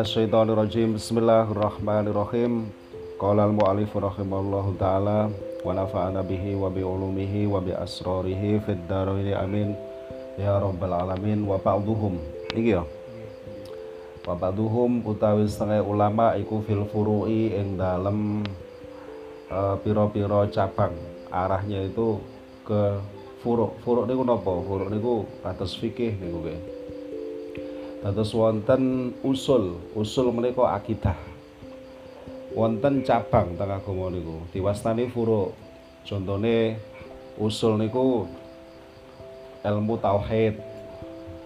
Minasyaitonirrajim. 0.00 0.96
Bismillahirrahmanirrahim. 0.96 2.72
Qala 3.20 3.44
al-mu'allif 3.44 3.92
rahimahullahu 3.92 4.80
taala 4.80 5.28
wa 5.60 5.76
nafa'ana 5.76 6.24
bihi 6.24 6.56
wa 6.56 6.72
bi 6.72 6.80
ulumihi 6.80 7.44
wa 7.44 7.60
bi 7.60 7.76
asrarihi 7.76 8.64
fid 8.64 8.80
dharain 8.88 9.36
amin 9.36 9.76
ya 10.40 10.56
rabbal 10.56 10.94
alamin 11.04 11.44
wa 11.44 11.60
ba'dhum. 11.60 12.16
Iki 12.56 12.80
ya. 12.80 12.86
Wa 14.24 14.32
ba'dhum 14.40 15.04
utawi 15.04 15.44
setengah 15.44 15.84
ulama 15.84 16.32
iku 16.40 16.64
fil 16.64 16.88
furu'i 16.88 17.52
ing 17.52 17.76
dalem 17.76 18.40
uh, 19.52 19.76
piro-piro 19.84 20.48
cabang. 20.48 20.96
Arahnya 21.28 21.84
itu 21.92 22.16
ke 22.64 22.98
furuk. 23.40 23.80
Furuk 23.84 24.04
niku 24.06 24.22
napa? 24.24 24.52
Furuk 24.64 24.88
niku 24.92 25.24
atas 25.44 25.76
fikih 25.76 26.16
niku 26.20 26.44
nggih. 26.44 26.60
Dados 28.00 28.32
wonten 28.32 29.12
usul, 29.20 29.76
usul 29.92 30.32
menika 30.32 30.72
akidah. 30.72 31.16
Wonten 32.56 33.04
cabang 33.04 33.60
teng 33.60 33.68
agama 33.68 34.08
niku 34.08 34.44
diwastani 34.52 35.08
furu. 35.12 35.52
Contone 36.04 36.80
usul 37.36 37.76
niku 37.76 38.24
ilmu 39.60 39.94
tauhid. 40.00 40.56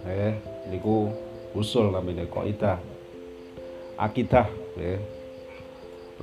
Eh, 0.05 0.33
niku 0.71 1.11
usul 1.51 1.91
namanya 1.91 2.23
kaidah. 2.31 2.79
Akidah, 3.99 4.47
nggih. 4.79 4.99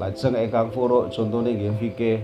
Lajeng 0.01 0.37
ingkang 0.41 0.73
furu 0.73 1.13
contone 1.13 1.53
nggih 1.53 1.77
fikih. 1.77 2.19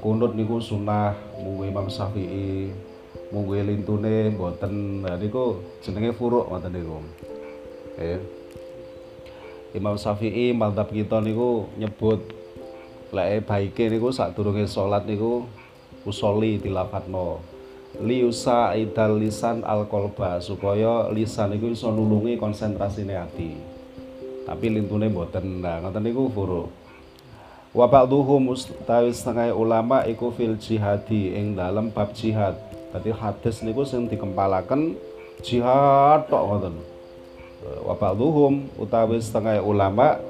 Kunut 0.00 0.32
niku 0.32 0.62
sunah 0.62 1.12
munggu 1.42 1.66
Imam 1.66 1.90
Syafi'i, 1.90 2.70
munggu 3.34 3.58
lintune 3.60 4.30
mboten. 4.32 5.02
Nah 5.02 5.18
niku 5.18 5.58
jenenge 5.82 6.14
furuk 6.14 6.48
ngoten 6.48 6.70
niku. 6.72 6.98
Nggih 7.98 8.20
Imam 9.74 9.98
Syafi'i 9.98 10.54
madzhab 10.54 10.88
kita 10.88 11.18
niku 11.18 11.66
nyebut 11.76 12.22
lek 13.12 13.44
baike 13.44 13.92
niku 13.92 14.08
sadurunge 14.14 14.64
salat 14.64 15.04
niku 15.04 15.44
usoli 16.08 16.56
dilafatno 16.56 17.44
liusa 18.00 18.72
idal 18.72 19.20
lisan 19.20 19.60
al 19.68 19.84
kolba 19.84 20.40
supaya 20.40 21.12
lisan 21.12 21.52
niku 21.52 21.72
iso 21.72 21.92
nulungi 21.92 22.40
konsentrasine 22.40 23.16
ati. 23.18 23.52
Tapi 24.42 24.66
lintune 24.74 25.08
mboten. 25.12 25.60
Nah 25.60 25.80
ngoten 25.84 26.02
niku 26.04 26.28
furuk 26.32 26.81
wa 27.72 27.88
ba'dhuhum 27.88 28.52
utawi 28.52 29.10
setengah 29.16 29.56
ulama 29.56 30.04
iku 30.04 30.28
fil 30.32 30.60
jihadi 30.60 31.32
ing 31.36 31.56
dalam 31.56 31.88
bab 31.88 32.12
jihad 32.12 32.54
Dadi 32.92 33.08
hadis 33.08 33.64
niku 33.64 33.88
sing 33.88 34.04
dikempalaken 34.04 35.00
jihad 35.40 36.28
tok 36.28 36.44
ngoten. 36.44 36.76
Wa 37.88 37.96
ba'dhum 37.96 38.68
utawi 38.76 39.16
setengah 39.16 39.64
ulama 39.64 40.20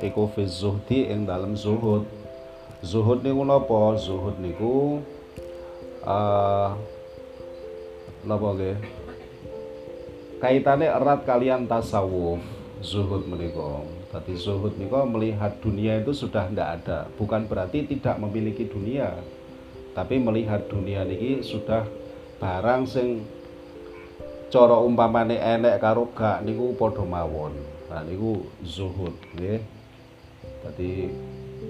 iku 0.00 0.24
fi 0.32 0.48
zuhdi 0.48 1.12
ing 1.12 1.28
dalam 1.28 1.52
zuhud. 1.52 2.08
Zuhud 2.80 3.20
niku 3.20 3.44
napa? 3.44 4.00
Zuhud 4.00 4.40
niku 4.40 5.04
uh, 6.08 6.72
napa 8.24 8.48
nggih? 8.56 8.80
Kaitane 10.40 10.88
erat 10.88 11.20
kalian 11.28 11.68
tasawuf. 11.68 12.40
Zuhud 12.80 13.28
menika. 13.28 13.84
Tadi 14.16 14.32
zuhud 14.32 14.80
niku 14.80 14.96
melihat 15.04 15.60
dunia 15.60 16.00
itu 16.00 16.16
sudah 16.16 16.48
tidak 16.48 16.80
ada. 16.80 17.04
Bukan 17.20 17.44
berarti 17.52 17.84
tidak 17.84 18.16
memiliki 18.16 18.64
dunia. 18.64 19.12
Tapi 19.92 20.16
melihat 20.16 20.64
dunia 20.72 21.04
niki 21.04 21.44
sudah 21.44 21.84
barang 22.40 22.88
sing 22.88 23.28
cara 24.48 24.80
umpamane 24.80 25.36
enek 25.36 25.84
karo 25.84 26.08
gak 26.16 26.40
niku 26.48 26.72
padha 26.80 27.04
mawon. 27.04 27.60
Nah 27.92 28.00
niku 28.08 28.40
zuhud 28.64 29.12
nggih. 29.36 29.60
Dadi 30.64 31.12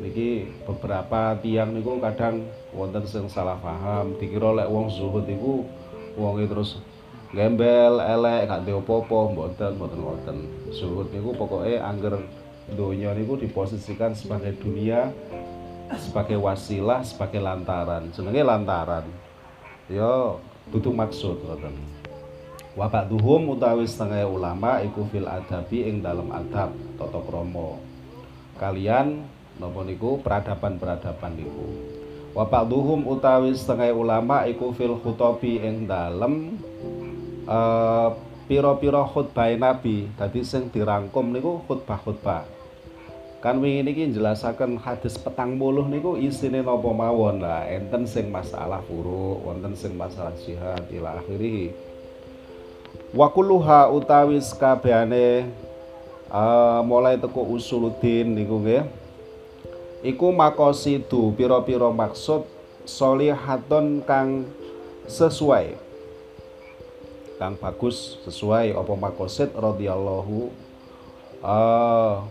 niki 0.06 0.47
beberapa 0.70 1.34
tiang 1.43 1.75
niku 1.75 1.99
kadang 1.99 2.47
wonten 2.70 3.10
sing 3.10 3.26
salah 3.26 3.59
paham, 3.59 4.15
dikira 4.22 4.54
lek 4.54 4.70
wong 4.70 4.87
zuhud 4.87 5.26
iku 5.26 5.66
wonge 6.15 6.47
terus 6.47 6.78
gembel, 7.34 7.99
elek, 7.99 8.47
gak 8.47 8.62
ndek 8.62 8.81
apa-apa, 8.87 9.19
mboten, 9.34 9.70
mboten 9.76 10.00
wonten. 10.00 10.37
Zuhud 10.70 11.10
niku 11.10 11.34
pokoke 11.34 11.75
angger 11.75 12.22
donya 12.75 13.15
niku 13.15 13.38
diposisikan 13.38 14.16
sebagai 14.19 14.59
dunia 14.59 15.15
sebagai 15.94 16.38
wasilah, 16.43 17.06
sebagai 17.06 17.38
lantaran. 17.38 18.10
Jenenge 18.10 18.43
lantaran. 18.43 19.06
Ya 19.87 20.34
dudu 20.75 20.91
maksud 20.91 21.47
ngoten. 21.47 21.78
Wa 22.75 22.91
ba'duhum 22.91 23.55
utawi 23.55 23.87
setengah 23.87 24.26
ulama 24.26 24.82
iku 24.82 25.06
fil 25.09 25.25
adabi 25.25 25.87
ing 25.87 26.05
dalam 26.05 26.28
adab 26.28 26.76
tata 27.00 27.21
krama 27.25 27.81
kalian 28.59 29.25
napa 29.56 29.81
niku? 29.87 30.19
Peradaban-peradaban 30.21 31.32
niku. 31.38 31.66
Wa 32.34 32.44
ba'duhum 32.44 33.06
utawi 33.06 33.55
setengah 33.55 33.94
ulama 33.94 34.44
iku 34.50 34.75
fil 34.75 34.99
khutabi 35.00 35.62
ing 35.62 35.87
dalem 35.87 36.59
uh, 37.47 38.12
pira-pira 38.50 39.06
khutbah 39.06 39.55
nabi. 39.55 40.10
Dadi 40.19 40.43
sing 40.43 40.69
dirangkum 40.69 41.31
niku 41.31 41.62
khutbah-khutbah 41.65 42.56
kan 43.46 43.62
wingi 43.62 43.86
niki 43.86 44.10
njelasaken 44.10 44.74
hadis 44.82 45.14
petang 45.22 45.54
puluh 45.54 45.86
niku 45.86 46.18
isine 46.18 46.66
napa 46.66 46.90
mawon? 46.90 47.38
Lah 47.38 47.62
enten 47.70 48.02
sing 48.02 48.26
masalah 48.26 48.82
furu 48.90 49.38
wonten 49.38 49.70
sing 49.78 49.94
masalah 49.94 50.34
jihad 50.42 50.82
ila 50.90 51.22
akhirih. 51.22 51.70
Wa 53.14 53.30
kulluha 53.30 53.86
utawi 53.94 54.42
sakabehane 54.42 55.46
uh, 56.26 56.82
mulai 56.82 57.22
teko 57.22 57.46
usuluddin 57.46 58.34
niku 58.34 58.58
nggih. 58.58 58.82
Iku 60.02 60.34
makosidu 60.34 61.30
pira-pira 61.38 61.86
maksud 61.94 62.42
solihatun 62.82 64.02
kang 64.02 64.42
sesuai. 65.06 65.78
Kang 67.38 67.54
bagus 67.62 68.18
sesuai 68.26 68.74
apa 68.74 68.90
makosid 68.98 69.54
radhiyallahu 69.54 70.50
uh, 71.46 72.26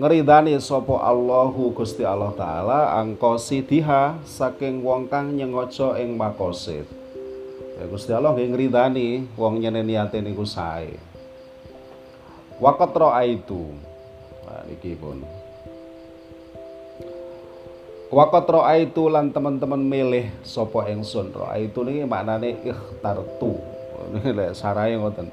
ngeridani 0.00 0.56
sopo 0.56 0.96
Allahu 0.96 1.76
Gusti 1.76 2.08
Allah 2.08 2.32
taala 2.32 2.96
angko 2.96 3.36
sidiha 3.36 4.16
saking 4.24 4.80
wong 4.80 5.12
kang 5.12 5.36
nyengoco 5.36 5.92
ing 6.00 6.16
makosid 6.16 6.88
ya 7.76 7.84
Gusti 7.84 8.08
Allah 8.16 8.32
nggih 8.32 8.48
ngridani 8.48 9.28
wong 9.36 9.60
nyeneni 9.60 10.00
ate 10.00 10.24
niku 10.24 10.48
sae. 10.48 10.96
Waqat 12.60 12.96
itu 13.28 13.72
nah 14.48 14.64
niki 14.68 14.96
pun. 14.96 15.20
Waqat 18.08 18.48
itu 18.80 19.04
lan 19.08 19.32
teman-teman 19.32 19.80
milih 19.80 20.28
sapa 20.44 20.88
ingsun. 20.92 21.32
Itu 21.60 21.84
niki 21.84 22.08
maknane 22.08 22.56
ikhtartu. 22.64 23.52
Niki 24.16 24.32
lek 24.38 24.52
sarae 24.56 24.96
ngoten 24.96 25.28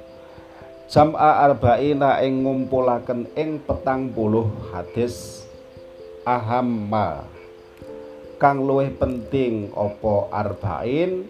Jam'a 0.87 1.43
arba'ina 1.43 2.23
ing 2.23 2.47
ngumpulaken 2.47 3.27
ing 3.35 3.59
petang 3.59 4.07
puluh 4.07 4.47
hadis 4.71 5.43
ahamma. 6.23 7.27
Kang 8.39 8.63
luwih 8.63 8.95
penting 8.95 9.67
opo 9.75 10.31
arba'in? 10.31 11.27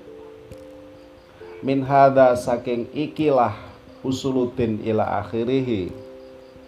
Min 1.65 1.81
hadza 1.81 2.37
saking 2.37 2.85
ikilah 2.93 3.57
usuluddin 4.05 4.77
ila 4.85 5.25
akhirih. 5.25 5.89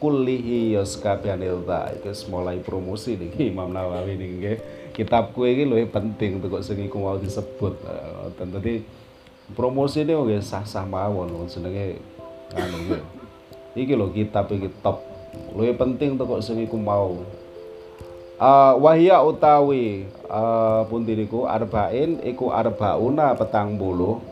Kullihi 0.01 0.73
yaskabehane 0.73 1.45
ilta 1.45 1.93
iki 1.93 2.09
mulai 2.33 2.57
promosi 2.57 3.19
niki 3.21 3.53
Imam 3.53 3.69
Nawawi 3.69 4.17
niki 4.17 4.33
nggih. 4.41 4.57
Kitab 4.97 5.37
kue 5.37 5.53
iki 5.53 5.69
luwih 5.69 5.85
penting 5.85 6.41
untuk 6.41 6.65
sing 6.65 6.81
iku 6.81 7.05
mau 7.05 7.21
disebut. 7.21 7.85
Ngoten. 7.85 8.49
Dadi 8.49 8.81
promosi 9.53 10.01
ini 10.01 10.17
nggih 10.17 10.41
sah-sah 10.41 10.89
mawon 10.89 11.45
jenenge 11.45 12.01
anu 12.57 12.77
iki 12.85 12.97
iki 13.77 13.93
lho 13.93 14.09
kitab 14.09 14.49
iki 14.49 14.69
top. 14.81 15.05
Luwih 15.53 15.77
penting 15.77 16.17
tuh 16.17 16.25
kok 16.25 16.41
sing 16.41 16.57
iku 16.61 16.77
mau. 16.77 17.21
Uh, 18.39 18.71
wahya 18.79 19.19
utawi 19.19 20.07
uh, 20.31 20.87
pundi 20.87 21.11
niku 21.11 21.43
arba'in 21.43 22.23
iku 22.23 22.55
arbauna 22.55 23.35
petang 23.35 23.75
buluh 23.75 24.23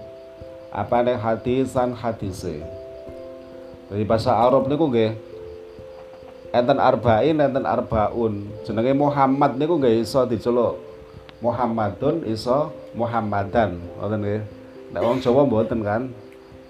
apa 0.71 1.03
nih 1.03 1.19
hadisan 1.19 1.91
hadise? 1.91 2.63
Dari 3.91 4.07
bahasa 4.07 4.31
Arab 4.31 4.71
niku 4.71 4.87
nggih 4.87 5.11
enten 6.55 6.79
arba'in 6.79 7.35
enten 7.35 7.67
arbaun. 7.67 8.47
Jenenge 8.63 8.95
Muhammad 8.95 9.59
niku 9.59 9.75
nggih 9.75 10.01
iso 10.07 10.23
diceluk. 10.23 10.79
Muhammadun 11.43 12.25
iso 12.25 12.71
Muhammadan. 12.97 13.77
Ngoten 13.99 14.19
nggih. 14.23 14.41
Nek 14.95 15.03
wong 15.03 15.19
Jawa 15.19 15.43
mboten 15.43 15.83
kan 15.83 16.01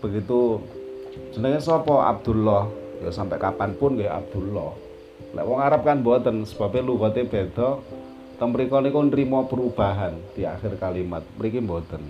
begitu 0.02 0.58
jenenge 1.38 1.62
sapa? 1.62 2.10
Abdullah. 2.10 2.66
Ya 3.06 3.14
sampai 3.14 3.38
kapan 3.38 3.78
pun 3.78 3.94
ya 4.02 4.18
Abdullah. 4.18 4.74
Lek 5.38 5.46
wong 5.46 5.62
Arab 5.62 5.86
kan 5.86 6.02
mboten 6.02 6.42
sebabnya 6.50 6.82
lugate 6.82 7.22
beda. 7.30 7.78
Teng 8.42 8.54
mriku 8.54 8.82
niku 8.82 9.06
nrimo 9.06 9.46
perubahan 9.46 10.18
di 10.34 10.50
akhir 10.50 10.82
kalimat. 10.82 11.22
Mriki 11.38 11.62
mboten. 11.62 12.02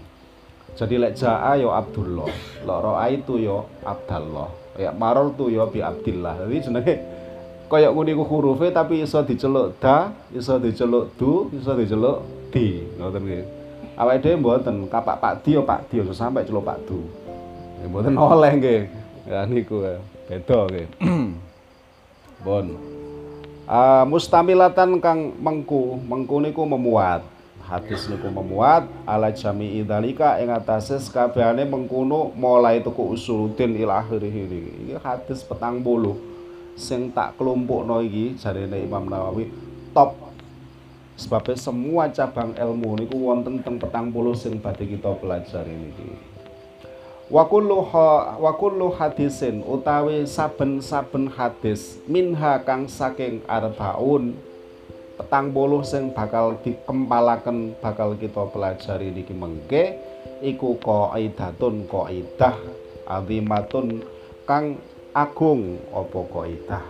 Jadi 0.80 0.96
lek 0.96 1.20
jaa 1.20 1.60
yo 1.60 1.76
Abdullah 1.76 2.32
lek 2.64 2.80
roa 2.80 3.06
itu 3.12 3.36
yo 3.36 3.68
Abdallah. 3.84 4.48
Ya 4.80 4.96
maror 4.96 5.36
tu 5.36 5.52
yo 5.52 5.68
bi 5.68 5.84
Abdillah. 5.84 6.48
Jadi 6.48 6.64
jenenge 6.64 6.96
kaya 7.68 7.92
ngene 7.92 8.16
iku 8.16 8.24
hurufe 8.24 8.72
tapi 8.72 9.04
iso 9.04 9.20
diceluk 9.28 9.76
da 9.84 10.16
iso 10.32 10.56
diceluk 10.56 11.12
du 11.20 11.52
iso 11.52 11.76
diceluk 11.76 12.24
di. 12.56 12.80
Ngoten 12.96 13.22
nggih. 13.28 13.44
Awake 13.98 14.22
dhewe 14.24 14.36
mboten 14.40 14.88
kapak 14.88 15.18
Pak 15.20 15.34
Di 15.42 15.58
yo 15.58 15.66
Pak 15.66 15.90
Di 15.92 16.00
sampai 16.16 16.48
celuk 16.48 16.64
Pak 16.64 16.86
Du. 16.88 17.02
Mboten 17.84 18.14
oleh 18.16 18.52
nggih 18.56 19.07
ya 19.28 19.44
niku 19.44 19.84
beda 20.32 20.72
nggih 20.72 20.88
bon. 22.46 22.68
Uh, 23.68 24.08
mustamilatan 24.08 25.04
kang 25.04 25.36
mengku. 25.36 26.00
Mengku 26.08 26.40
niku 26.40 26.64
memuat. 26.64 27.28
Hadis 27.68 28.08
niku 28.08 28.32
memuat. 28.32 28.88
Ala 29.04 29.36
jami'i 29.36 29.84
dalika 29.84 30.40
ing 30.40 30.48
atase 30.48 30.96
sakabehane 31.04 31.68
mengkono 31.68 32.32
mulai 32.32 32.80
tuku 32.80 33.12
usuluddin 33.12 33.76
ila 33.76 34.00
akhirih 34.00 34.32
iki 34.32 34.96
hadis 35.04 35.44
petang 35.44 35.84
bolu 35.84 36.16
sing 36.80 37.12
tak 37.12 37.36
kelompokno 37.36 38.00
iki 38.00 38.40
jarene 38.40 38.80
Imam 38.80 39.12
Nawawi 39.12 39.52
top. 39.92 40.16
Sebabnya 41.18 41.58
semua 41.58 42.08
cabang 42.14 42.54
ilmu 42.56 43.04
niku 43.04 43.18
wonten 43.20 43.60
teng 43.66 43.82
petang 43.82 44.14
puluh 44.14 44.38
sing 44.38 44.62
badhe 44.62 44.86
kita 44.86 45.18
pelajari 45.18 45.74
niki 45.74 46.27
wa 47.28 47.44
kullu 47.44 47.84
kullu 48.56 48.88
hadisin 48.96 49.60
utawi 49.68 50.24
saben-saben 50.24 51.28
hadis 51.28 52.00
minha 52.08 52.64
kang 52.64 52.88
saking 52.88 53.44
arbaun 53.52 54.40
petang 55.20 55.52
boluh 55.52 55.84
sing 55.84 56.16
bakal 56.16 56.56
dikempalaken 56.64 57.76
bakal 57.84 58.16
kita 58.16 58.48
pelajari 58.48 59.12
niki 59.12 59.36
mengke 59.36 59.98
iku 60.46 60.78
qaidatun 60.80 61.90
qaidah 61.90 62.56
azimatun 63.10 64.06
kang 64.48 64.78
agung 65.18 65.82
apa 65.90 66.20
qaidah. 66.30 66.86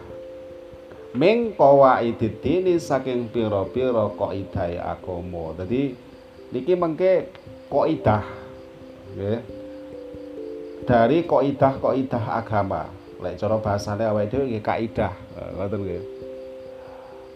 Ming 1.16 1.56
qawaididini 1.56 2.78
saking 2.78 3.31
pira-pira 3.31 4.12
qaidah 4.12 4.92
agama. 4.92 5.56
Dadi 5.56 5.95
niki 6.51 6.74
mengke 6.75 7.31
qaidah 7.72 8.28
nggih 9.16 9.56
dari 10.88 11.28
qaidah 11.28 11.84
qaidah 11.84 12.24
agama. 12.39 12.88
Lek 13.19 13.36
cara 13.36 13.60
bahasane 13.60 14.07
awake 14.07 14.31
dhewe 14.31 14.48
nggih 14.48 14.63
kaidah 14.63 15.13
ngoten 15.60 15.80
nggih. 15.84 16.04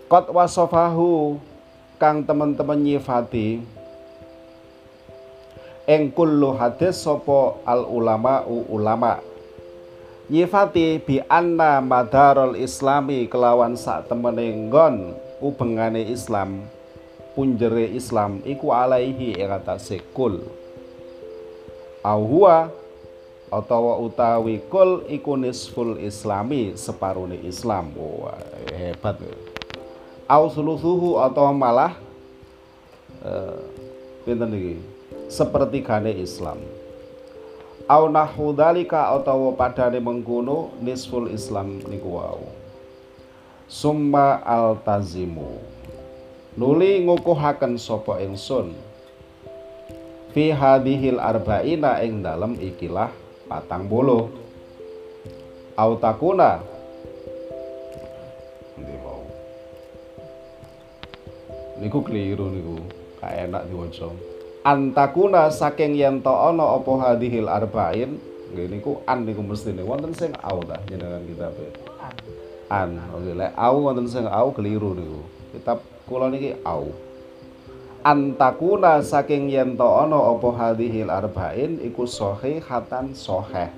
Kot 0.08 0.32
wasofahu 0.32 1.36
kang 2.00 2.24
teman-teman 2.24 2.80
nyifati 2.80 3.60
ing 5.86 6.02
kullu 6.16 6.56
hadis 6.56 7.04
sapa 7.04 7.60
al 7.68 7.84
ulama 7.86 8.48
u 8.48 8.64
ulama. 8.72 9.20
Nyifati 10.32 11.04
bi 11.04 11.20
anna 11.28 11.84
madarul 11.84 12.56
islami 12.56 13.28
kelawan 13.28 13.76
sak 13.76 14.08
temene 14.08 14.48
nggon 14.48 15.12
ubengane 15.44 16.08
Islam 16.08 16.64
punjere 17.36 17.92
Islam 17.92 18.40
iku 18.48 18.72
alaihi 18.72 19.36
ing 19.36 19.52
atase 19.52 20.00
kul. 20.16 20.40
Au 22.02 22.24
utawa 23.52 24.00
utawi 24.00 24.64
kul 24.72 25.04
iku 25.12 25.36
nisful 25.36 26.00
islami 26.00 26.74
separone 26.80 27.36
Islam. 27.44 27.92
Wah 28.00 28.40
hebat. 28.72 29.20
Ya 29.20 29.52
au 30.32 30.48
sulusuhu 30.48 31.20
atau 31.20 31.52
malah 31.52 32.00
uh, 33.20 33.60
pinten 34.24 34.56
iki 34.56 34.74
sepertigane 35.28 36.16
Islam. 36.16 36.56
Au 37.92 38.08
nahu 38.08 38.56
dalika 38.56 39.12
utawa 39.12 39.52
padane 39.60 40.00
mengkono 40.00 40.72
nisful 40.80 41.28
Islam 41.28 41.84
niku 41.84 42.16
wau. 42.16 42.48
Summa 43.68 44.40
altazimu. 44.48 45.60
Nuli 46.56 47.04
ngukuhaken 47.04 47.76
sapa 47.76 48.24
ingsun? 48.24 48.72
Fi 50.32 50.56
hadhil 50.56 51.20
arba'ina 51.20 52.00
ing 52.08 52.24
dalem 52.24 52.56
ikilah 52.56 53.12
patang 53.52 53.92
bolo. 53.92 54.32
Au 55.76 56.00
takuna. 56.00 56.64
Niku 61.82 62.00
keliru 62.06 62.48
niku. 62.48 62.78
Gak 63.20 63.34
enak 63.50 63.68
diwaca. 63.68 64.08
Antakuna 64.64 65.50
saking 65.52 66.00
yen 66.00 66.24
to 66.24 66.32
ana 66.32 66.80
apa 66.80 66.92
hadhil 67.04 67.52
arba'in. 67.52 68.22
Nggih 68.56 68.68
niku 68.72 69.04
an 69.04 69.28
niku 69.28 69.44
mestine. 69.44 69.84
Wonten 69.84 70.16
sing 70.16 70.32
au 70.40 70.64
ta 70.64 70.80
jenengan 70.88 71.26
kitab 71.28 71.52
an. 72.72 73.02
Oke 73.18 73.34
lek 73.36 73.52
au 73.58 73.84
wonten 73.84 74.08
sing 74.08 74.30
au 74.30 74.54
keliru 74.56 74.96
niku. 74.96 75.20
Kitab 75.52 75.84
kula 76.08 76.32
niki 76.32 76.56
au 76.64 76.88
antakuna 78.02 79.02
saking 79.06 79.50
yen 79.54 79.78
to 79.78 79.86
ana 79.86 80.18
apa 80.18 80.74
arba'in 80.74 81.82
iku 81.86 82.10
sahihatan 82.10 83.14
sahih 83.14 83.70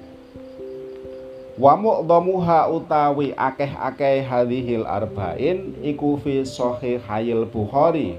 Wa 1.54 1.78
mu'dhamuha 1.78 2.66
utawi 2.74 3.30
akeh-akeh 3.38 4.26
hadhil 4.26 4.90
arba'in 4.90 5.78
iku 5.86 6.18
fi 6.18 6.42
sahihayil 6.42 7.46
Bukhari 7.46 8.18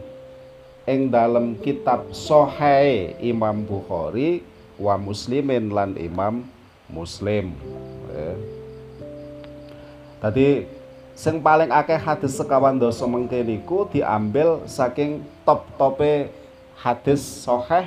ing 0.87 1.11
dalem 1.11 1.59
kitab 1.59 2.15
Sahih 2.15 3.19
Imam 3.19 3.67
Bukhari 3.67 4.47
wa 4.79 4.95
Muslimin 4.95 5.75
lan 5.75 5.99
Imam 5.99 6.47
Muslim. 6.87 7.59
Eh. 8.15 8.39
Tadi 10.23 10.62
sing 11.15 11.39
paling 11.39 11.71
akeh 11.71 11.97
hadis 11.97 12.35
sekawan 12.35 12.77
dosa 12.77 13.07
mengke 13.07 13.39
niku 13.47 13.87
diambil 13.89 14.67
saking 14.67 15.23
top-tope 15.47 16.31
hadis 16.75 17.23
sahih 17.23 17.87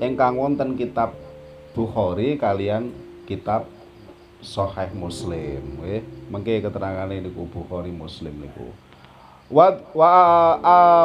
ingkang 0.00 0.40
wonten 0.40 0.72
kitab 0.74 1.12
Bukhari 1.76 2.40
kalian 2.40 2.88
kitab 3.28 3.68
Sahih 4.40 4.88
Muslim. 4.96 5.60
Nggih 5.76 6.00
mengke 6.32 6.64
keterangane 6.64 7.20
niku 7.20 7.44
Bukhari 7.44 7.92
Muslim 7.92 8.32
niku. 8.40 8.72
Wa 9.52 9.76
wa 9.92 10.10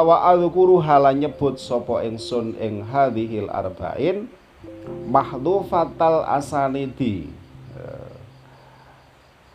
wa 0.00 0.16
adzkuru 0.32 0.80
hala 0.80 1.12
nyebut 1.12 1.60
sapa 1.60 2.02
ingsun 2.08 2.56
ing 2.56 2.82
hadhil 2.88 3.52
arba'in 3.52 4.32
mahdhufatal 5.12 6.24
asanidi. 6.24 7.28
eh, 7.28 7.41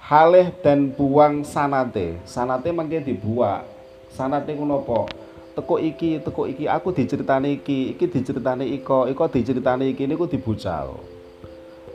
halih 0.07 0.55
dan 0.63 0.95
buang 0.95 1.43
sanate. 1.43 2.15
Sanate 2.23 2.71
mengke 2.71 3.03
dibuang 3.03 3.67
sanate 4.07 4.55
ku 4.55 4.63
napa 4.63 5.05
teko 5.53 5.75
iki 5.83 6.23
teko 6.23 6.47
iki. 6.47 6.63
Aku 6.65 6.95
diceritani 6.95 7.59
iki 7.59 7.93
iki 7.93 8.07
diceritani 8.07 8.71
iko 8.79 9.11
iko 9.11 9.27
diceritani 9.27 9.91
iki 9.91 10.07
niku 10.07 10.25
dibucal. 10.31 10.95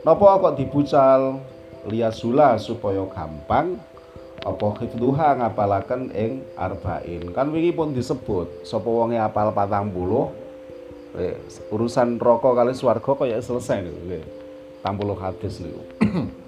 Napa 0.05 0.37
kok 0.39 0.55
dibucal? 0.61 1.41
Liyasula 1.83 2.55
supaya 2.63 3.03
gampang 3.11 3.75
apa 4.39 4.67
hifdhuha 4.79 5.43
ngapalaken 5.43 6.15
ing 6.15 6.39
arba'in. 6.55 7.35
Kan 7.35 7.51
wingi 7.51 7.75
pun 7.75 7.91
disebut 7.91 8.63
sapa 8.63 8.87
wonge 8.87 9.19
apal 9.19 9.51
40 9.51 9.91
eh, 11.19 11.35
urusan 11.75 12.23
rokok 12.23 12.55
kali 12.55 12.71
swarga 12.71 13.11
kaya 13.19 13.43
selesai 13.43 13.83
niku 13.83 13.99
40 14.79 15.23
hadis 15.23 15.59
niku 15.59 15.83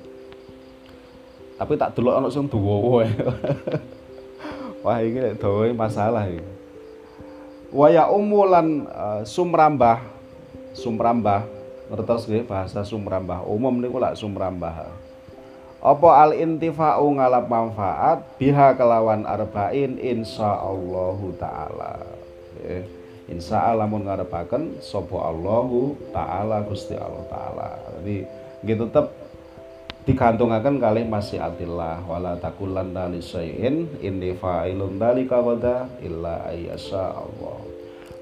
tapi 1.55 1.79
tak 1.79 1.95
delok 1.95 2.19
ana 2.19 2.27
sing 2.27 2.51
dawa 2.51 3.07
wah 4.85 4.97
iki 5.01 5.17
nek 5.17 5.39
masalah 5.73 6.27
iki. 6.27 6.43
Waya 7.75 8.07
umulan 8.07 8.87
uh, 8.87 9.21
sumrambah 9.27 9.99
sumrambah 10.75 11.47
ngertos 11.91 12.27
nggih 12.27 12.45
bahasa 12.45 12.83
sumrambah. 12.83 13.43
Umum 13.47 13.81
niku 13.81 13.97
lak 13.97 14.19
sumrambah. 14.19 14.91
Apa 15.85 16.09
al 16.17 16.33
intifa'u 16.33 17.05
ngalap 17.13 17.45
manfaat 17.45 18.25
biha 18.41 18.73
kelawan 18.73 19.23
arba'in 19.25 20.01
insyaallahu 20.01 21.35
taala. 21.37 22.01
Ya. 22.63 22.81
insya 23.25 23.73
Allah 23.73 23.89
mun 23.89 24.05
ngarepaken 24.05 24.81
sapa 24.85 25.17
Allahu 25.17 25.97
taala 26.13 26.61
Gusti 26.65 26.93
Allah 26.93 27.25
taala. 27.29 27.69
Jadi 28.01 28.25
gitu 28.65 28.85
tetep 28.89 29.24
digantungaken 30.05 30.77
kali 30.77 31.01
masyiatillah 31.01 32.05
wala 32.05 32.37
takulanna 32.37 33.09
li 33.09 33.19
syai'in. 33.19 33.89
Inni 33.99 34.37
fa'ilun 34.37 35.01
dalika 35.01 35.41
wada 35.41 35.89
illa 35.99 36.45
ayyasha 36.45 37.11
Allah. 37.11 37.57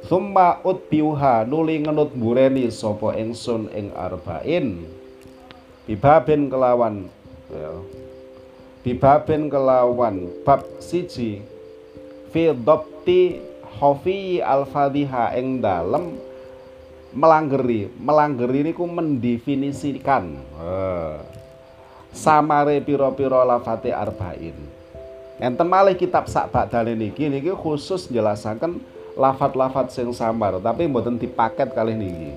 Thumma 0.07 0.59
utbiuha 0.63 1.47
nuli 1.47 1.83
ngenut 1.83 2.15
bureni 2.15 2.71
sapa 2.71 3.15
ingsun 3.19 3.71
ing 3.75 3.91
arba'in. 3.95 4.83
Bibabin 5.83 6.47
kelawan 6.47 7.11
ya. 7.51 7.71
Bibabin 8.83 9.51
kelawan. 9.51 10.31
Bab 10.47 10.63
siji 10.79 11.43
fi 12.31 12.51
dhabti 12.51 13.43
hofi 13.79 14.39
al-fadhiha 14.39 15.35
ing 15.35 15.59
dalem. 15.59 16.15
Melanggeri. 17.11 17.91
Melanggeri 17.99 18.71
niku 18.71 18.87
mendefinisikan 18.87 20.39
samare 22.13 22.79
piro-piro 22.85 23.41
lafate 23.41 23.89
arba'in. 23.89 24.55
Enten 25.41 25.67
malih 25.67 25.97
kitab 25.97 26.29
sak 26.29 26.53
badane 26.53 26.93
niki 26.93 27.27
niki 27.27 27.51
khusus 27.51 28.07
jelasaken 28.07 28.79
lafat-lafat 29.17 29.89
sing 29.89 30.13
samar 30.13 30.61
tapi 30.61 30.85
mboten 30.85 31.17
dipaket 31.17 31.73
kali 31.73 31.97
niki. 31.97 32.31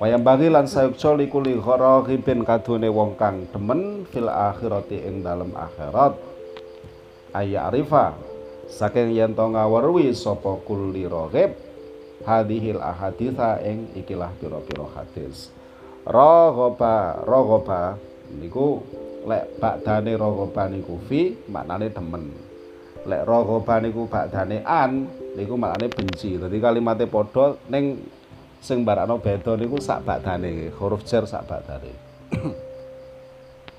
Wayang 0.00 0.24
bagi 0.24 0.48
lan 0.48 0.64
sayukca 0.64 1.12
likuli 1.12 1.60
gharaqibin 1.60 2.40
kadune 2.48 2.88
wong 2.88 3.20
kang 3.20 3.44
demen 3.52 4.08
fil 4.08 4.32
akhirati 4.32 4.96
ing 4.96 5.20
dalem 5.20 5.52
akhirat. 5.52 6.16
Aya 7.36 7.68
arifa 7.68 8.16
saking 8.64 9.12
yen 9.12 9.36
to 9.36 9.44
ngawerwi 9.44 10.08
sapa 10.16 10.56
kulli 10.64 11.04
raghib 11.04 11.52
hadhil 12.24 12.80
ahaditha 12.80 13.60
ing 13.60 13.92
ikilah 13.92 14.32
pira-pira 14.40 14.88
hadis. 14.96 15.52
Raghaba 16.08 17.20
raghaba 17.28 18.00
niku 18.38 18.84
lek 19.26 19.58
bakdane 19.58 20.14
raghaba 20.14 20.70
niku 20.70 21.00
fi 21.10 21.34
maknane 21.50 21.90
demen. 21.90 22.30
Lek 23.08 23.26
raghaba 23.26 23.82
niku 23.82 24.06
bakdane 24.06 24.62
an 24.62 25.10
niku 25.34 25.58
maknane 25.58 25.90
benci. 25.90 26.38
Dadi 26.38 26.62
kalimatnya 26.62 27.10
padha 27.10 27.58
ning 27.66 27.98
sing 28.60 28.84
barakno 28.84 29.16
beda 29.16 29.56
niku 29.56 29.80
sak 29.80 30.04
badane 30.04 30.68
huruf 30.76 31.00
jar 31.08 31.24
sak 31.24 31.48
badane 31.48 31.96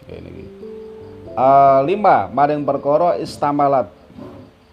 Oke 0.02 0.18
niki 0.18 0.46
uh, 1.38 1.86
lima 1.86 2.26
maring 2.34 2.66
perkara 2.66 3.22
istamalat 3.22 3.94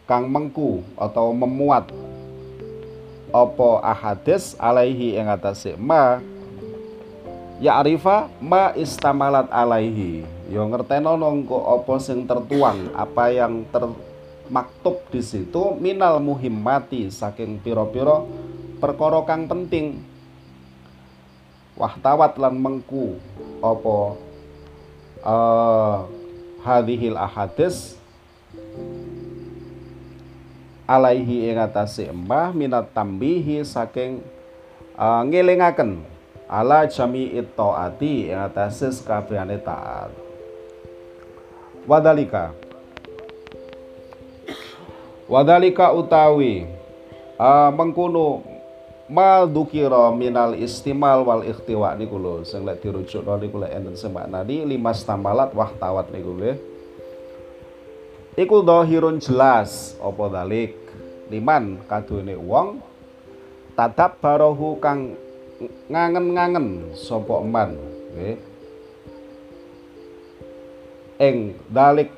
kang 0.09 0.25
mengku 0.33 0.81
atau 0.97 1.37
memuat 1.37 1.93
apa 3.29 3.71
ahadis 3.85 4.57
alaihi 4.57 5.21
ing 5.21 5.29
atase 5.29 5.77
ma 5.77 6.25
ya 7.59 7.79
arifa 7.83 8.31
ma 8.39 8.73
istamalat 8.75 9.51
alaihi. 9.51 10.23
Yo 10.49 10.65
ngerteno 10.65 11.19
nongko 11.19 11.79
apa 11.79 11.95
sing 12.01 12.25
tertuang 12.25 12.95
apa 12.97 13.29
yang 13.29 13.69
termaktub 13.69 15.05
di 15.13 15.21
situ 15.21 15.77
minal 15.77 16.23
muhimmati 16.23 17.13
saking 17.13 17.61
piro-piro 17.61 18.25
perkara 18.81 19.21
kang 19.29 19.45
penting. 19.45 20.01
Wahtawat 21.79 22.35
lan 22.43 22.59
mengku 22.59 23.23
apa 23.63 23.97
uh, 25.23 25.97
hadhil 26.67 27.15
ahadis 27.15 27.95
alaihi 30.89 31.53
ing 31.53 31.61
atase 31.61 32.11
minat 32.51 32.91
tambihi 32.91 33.63
saking 33.63 34.25
uh, 34.99 35.23
ngelingaken 35.23 36.03
ala 36.49 36.89
jami'i 36.89 37.45
taati 37.53 38.33
ing 38.33 38.41
atase 38.41 38.89
sakabehane 38.89 39.61
taat. 39.61 40.11
Wadalika. 41.85 42.57
Wadalika 45.29 45.93
utawi 45.93 46.65
uh, 47.37 47.69
mengkuno 47.69 48.41
mal 49.09 49.45
dukira 49.45 50.09
minal 50.13 50.57
istimal 50.57 51.21
wal 51.25 51.45
ikhtiwa 51.45 51.93
niku 52.01 52.17
lho. 52.17 52.49
Sing 52.49 52.65
lek 52.65 52.81
dirujukno 52.81 53.37
niku 53.37 53.61
lek 53.61 53.73
enten 53.77 53.97
sing 53.97 54.13
maknani 54.13 54.65
lima 54.65 54.97
stamalat 54.97 55.53
wah 55.53 55.69
tawat 55.77 56.09
niku 56.09 56.33
nggih. 56.33 56.57
Iku 58.41 58.65
dhahirun 58.65 59.21
jelas 59.21 60.01
apa 60.01 60.25
dalik 60.33 60.73
liman 61.29 61.85
kadune 61.85 62.39
wong 62.41 62.81
tadab 63.77 64.17
barohu 64.25 64.81
kang 64.81 65.13
ngangen-ngangen 65.91 66.95
eman 66.95 67.71
nggih. 68.15 68.39
Ing 71.19 71.59
dalik 71.67 72.15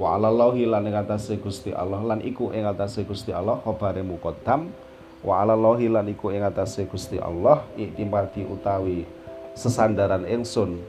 wa 0.00 0.16
alallahi 0.16 0.64
lan 0.64 0.88
ing 0.88 0.96
atase 0.96 1.36
Gusti 1.36 1.76
Allah 1.76 2.00
lan 2.00 2.24
iku 2.24 2.56
ing 2.56 2.64
atase 2.64 3.04
Gusti 3.04 3.36
Allah 3.36 3.60
khabare 3.60 4.00
muqaddam 4.00 4.72
wa 5.20 5.44
alallahi 5.44 5.92
lan 5.92 6.08
iku 6.08 6.32
ing 6.32 6.40
atase 6.40 6.88
Gusti 6.88 7.20
Allah 7.20 7.60
iktimadi 7.76 8.48
utawi 8.48 9.04
sesandaran 9.52 10.24
ingsun. 10.24 10.80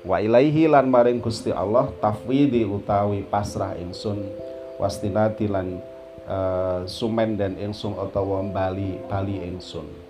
Wa 0.00 0.24
ilaihi 0.24 0.72
lan 0.72 0.88
maring 0.88 1.20
Gusti 1.20 1.52
Allah 1.52 1.92
tafwidi 2.00 2.64
utawi 2.64 3.20
pasrah 3.28 3.76
ingsun 3.76 4.24
wastinati 4.80 5.44
lan 5.44 5.76
uh, 6.24 6.88
sumen 6.88 7.36
dan 7.36 7.60
ingsun 7.60 7.92
utawa 8.00 8.40
bali 8.48 8.96
bali 9.04 9.44
ingsun 9.44 10.09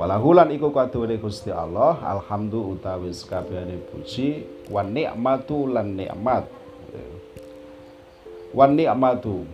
walahulan 0.00 0.48
iku 0.56 0.72
kaduwe 0.72 1.20
Gusti 1.20 1.52
Allah 1.52 2.00
alhamdu 2.00 2.72
utawi 2.72 3.12
sakabehane 3.12 3.76
puji 3.92 4.48
wa 4.72 4.80
nikmatu 4.80 5.68
lan 5.68 5.92
nikmat 5.92 6.48
wa 8.56 8.64
nikmatu 8.64 9.44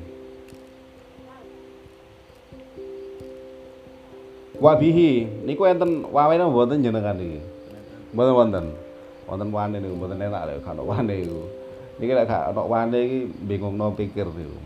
Wabihi 4.56 5.44
niku 5.44 5.68
enten 5.68 6.08
wawene 6.08 6.48
mboten 6.48 6.80
jenengan 6.80 7.20
iki. 7.20 7.44
Mboten 8.16 8.32
wonten. 8.32 8.66
Wonten 9.28 9.52
wane 9.52 9.76
niku 9.84 10.00
mboten 10.00 10.16
enak 10.16 10.48
lek 10.48 10.64
kan 10.64 10.80
wane 10.80 11.12
iku. 11.12 11.44
Niki 12.00 12.12
lek 12.16 12.24
gak 12.24 12.56
ana 12.56 12.64
wane 12.64 12.98
iki 13.04 13.18
bingungno 13.44 13.92
pikir 13.92 14.24
niku. 14.24 14.56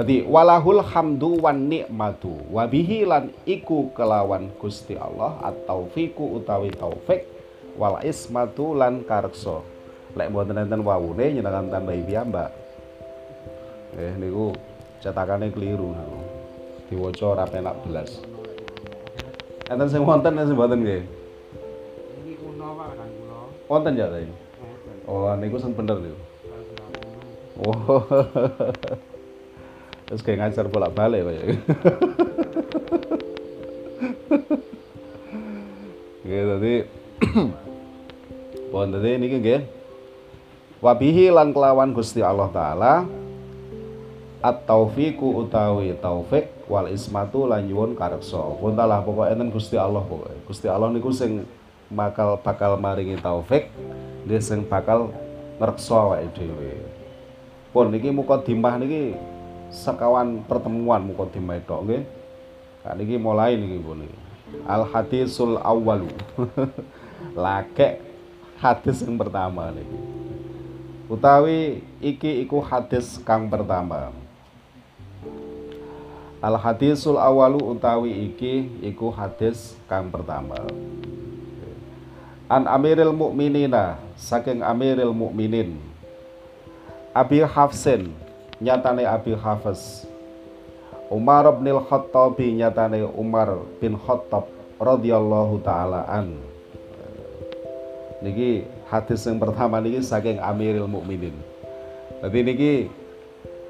Dadi 0.00 0.24
walahul 0.24 0.80
hamdu 0.80 1.44
wan 1.44 1.68
nikmatu 1.68 2.32
wabihi 2.48 3.04
lan 3.04 3.36
iku 3.44 3.92
kelawan 3.92 4.48
Gusti 4.56 4.96
Allah 4.96 5.36
atau 5.44 5.92
fiku 5.92 6.40
utawi 6.40 6.72
taufik 6.72 7.28
wal 7.76 8.00
ismatu 8.00 8.72
lan 8.72 9.04
karso. 9.04 9.60
Lek 10.16 10.32
mboten 10.32 10.56
enten 10.56 10.80
wawune 10.80 11.36
jenengan 11.36 11.68
tambahi 11.68 12.00
piyambak. 12.08 12.48
Eh 14.00 14.16
niku 14.16 14.56
cetakane 15.04 15.52
keliru 15.52 15.92
niku. 15.92 16.20
Diwaca 16.88 17.24
ora 17.36 17.44
penak 17.44 17.76
belas. 17.84 18.24
Enten 19.68 19.84
sing 19.92 20.00
wonten 20.00 20.32
sing 20.32 20.56
mboten 20.56 20.80
nggih. 20.80 21.04
Iki 22.24 22.40
kuno 22.40 22.72
Pak 22.72 22.88
kan 22.96 23.08
kuno. 23.20 23.38
Wonten 23.68 24.00
ya 24.00 24.08
tadi. 24.08 24.32
Oh, 25.04 25.28
niku 25.36 25.60
sing 25.60 25.76
bener 25.76 26.00
niku. 26.00 26.20
Oh. 27.68 28.00
Terus 30.10 30.26
kayak 30.26 30.38
ngajar 30.42 30.66
bolak-balik 30.66 31.22
ya. 31.22 31.42
Nggih 36.26 36.42
tadi 36.50 36.74
Pun 38.74 38.90
tadi 38.90 39.10
niki 39.22 39.36
nggih. 39.38 39.62
Wabihi 40.82 41.30
lan 41.30 41.54
kelawan 41.54 41.94
Gusti 41.94 42.26
Allah 42.26 42.50
taala 42.50 43.06
at-taufiku 44.42 45.46
utawi 45.46 45.94
taufik 46.00 46.48
wal 46.66 46.90
ismatu 46.90 47.46
lan 47.46 47.70
nyuwun 47.70 47.94
kareksa. 47.94 48.40
Puntalah 48.58 49.06
pokoke 49.06 49.30
enten 49.30 49.54
Gusti 49.54 49.78
Allah 49.78 50.02
pokoke. 50.02 50.34
Gusti 50.50 50.66
Allah 50.66 50.90
niku 50.90 51.14
sing 51.14 51.46
bakal 51.86 52.34
bakal 52.42 52.74
maringi 52.82 53.14
taufik, 53.20 53.70
dia 54.26 54.42
sing 54.42 54.66
bakal 54.66 55.14
ngreksa 55.62 55.94
awake 55.94 56.34
dhewe. 56.34 56.82
Pun 57.70 57.94
niki 57.94 58.10
dimah 58.10 58.74
niki 58.80 59.14
sekawan 59.70 60.42
pertemuan 60.44 61.06
dimah 61.30 61.62
tok 61.64 61.80
nggih. 61.86 62.02
Kak 62.82 62.94
niki 62.98 63.16
mulai 63.16 63.54
niki 63.54 63.78
pun 63.78 64.02
niki. 64.02 64.18
Al 64.66 64.82
hadisul 64.86 65.56
awwalu. 65.62 66.10
Lake 67.38 68.02
hadis 68.58 69.00
yang 69.06 69.14
pertama 69.16 69.70
niki. 69.70 69.98
Utawi 71.10 71.82
iki 71.98 72.42
iku 72.46 72.62
hadis 72.62 73.18
kang 73.22 73.50
pertama. 73.50 74.14
Al 76.40 76.56
hadisul 76.56 77.18
awalu 77.18 77.60
utawi 77.60 78.30
iki 78.30 78.70
iku 78.82 79.10
hadis 79.10 79.74
kang 79.90 80.10
pertama. 80.10 80.56
An 82.50 82.66
Amiril 82.66 83.14
Mukminina 83.14 84.00
saking 84.18 84.64
Amiril 84.64 85.14
Mukminin. 85.14 85.78
Abi 87.10 87.42
Hafsin 87.42 88.10
nyatane 88.60 89.08
Abi 89.08 89.32
Hafs. 89.34 90.04
Umar 91.10 91.50
bin 91.58 91.74
Khattab 91.80 92.38
nyatane 92.38 93.02
Umar 93.18 93.66
bin 93.82 93.98
Khattab 93.98 94.46
radhiyallahu 94.78 95.58
taala 95.64 96.06
an. 96.06 96.38
Niki 98.22 98.68
hadis 98.86 99.24
yang 99.26 99.40
pertama 99.40 99.80
niki 99.82 100.04
saking 100.04 100.38
Amiril 100.38 100.86
Mukminin. 100.86 101.34
Jadi 102.20 102.38
niki 102.46 102.72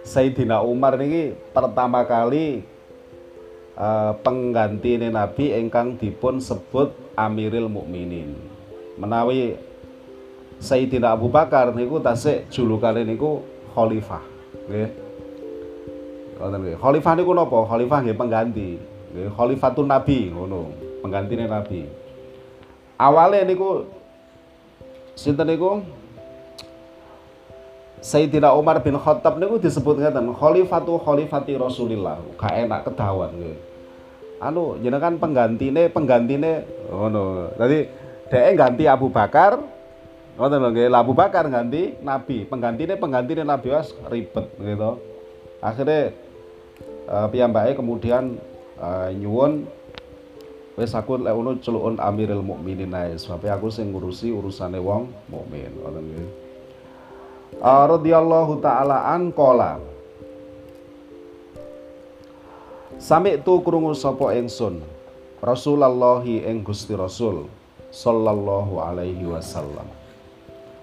Sayyidina 0.04 0.60
Umar 0.60 0.98
niki 1.00 1.32
pertama 1.54 2.04
kali 2.04 2.66
uh, 3.78 4.12
pengganti 4.20 5.00
Nabi 5.00 5.54
engkang 5.54 5.96
dipun 5.96 6.42
sebut 6.42 6.92
Amiril 7.14 7.70
Mukminin. 7.70 8.36
Menawi 9.00 9.56
Sayyidina 10.60 11.16
Abu 11.16 11.32
Bakar 11.32 11.72
niku 11.72 12.04
tasik 12.04 12.52
julukane 12.52 13.00
niku 13.06 13.40
khalifah. 13.72 14.29
Nggih. 14.70 14.88
Ngoten 16.38 16.58
nggih. 16.62 16.76
Khalifah 16.78 17.12
niku 17.18 17.34
napa? 17.34 17.58
Khalifah 17.66 17.98
nggih 18.06 18.16
pengganti. 18.16 18.70
Nggih, 19.10 19.28
khalifatun 19.34 19.90
Nabi 19.90 20.30
ngono. 20.30 20.90
penggantine 21.00 21.48
nabi 21.48 21.88
awalnya 23.00 23.48
niku 23.48 23.88
sinten 25.16 25.48
niku 25.48 25.80
Sayyidina 28.00 28.56
Umar 28.56 28.80
bin 28.80 28.96
Khattab 28.96 29.36
niku 29.36 29.60
disebut 29.60 30.00
ngeten 30.00 30.32
khalifatu 30.32 30.96
khalifati 31.04 31.52
Rasulillah 31.56 32.16
gak 32.40 32.64
enak 32.64 32.80
kedawan 32.88 33.28
gitu. 33.36 33.56
anu 34.40 34.80
jenengan 34.80 35.20
penggantine 35.20 35.92
penggantine 35.92 36.64
ngono 36.88 37.52
tadi 37.60 37.84
dhek 38.32 38.56
ganti 38.56 38.88
Abu 38.88 39.12
Bakar 39.12 39.60
ngoten 40.40 40.72
nggih. 40.72 40.88
Abu 40.88 41.12
Bakar 41.12 41.44
ganti 41.52 42.00
nabi 42.00 42.48
penggantine 42.48 42.96
penggantine 42.96 43.44
nabi 43.44 43.68
was 43.76 43.92
ribet 44.08 44.48
gitu. 44.56 44.96
Akhirnya 45.60 46.16
uh, 47.04 47.28
piyambake 47.28 47.76
kemudian 47.76 48.40
uh, 48.80 49.12
nyuwun 49.12 49.68
wis 50.80 50.96
aku 50.96 51.20
lek 51.20 51.36
ngono 51.36 51.60
celukun 51.60 52.00
Amirul 52.00 52.40
Mukminin 52.40 52.96
ae 52.96 53.20
sebab 53.20 53.52
aku 53.52 53.68
sing 53.68 53.92
ngurusi 53.92 54.32
urusane 54.32 54.80
wong 54.80 55.12
mukmin. 55.28 55.68
Ngoten 55.76 56.04
nggih. 56.08 56.28
Uh, 57.60 57.84
radhiyallahu 57.92 58.64
taala 58.64 59.12
an 59.12 59.28
qala 59.36 59.76
Sami 63.00 63.40
tu 63.40 63.64
krungu 63.64 63.96
sapa 63.96 64.36
ingsun 64.36 64.84
Rasulullah 65.40 66.20
ing 66.20 66.60
Gusti 66.60 66.92
Rasul 66.92 67.48
sallallahu 67.88 68.76
alaihi 68.76 69.24
wasallam. 69.24 69.99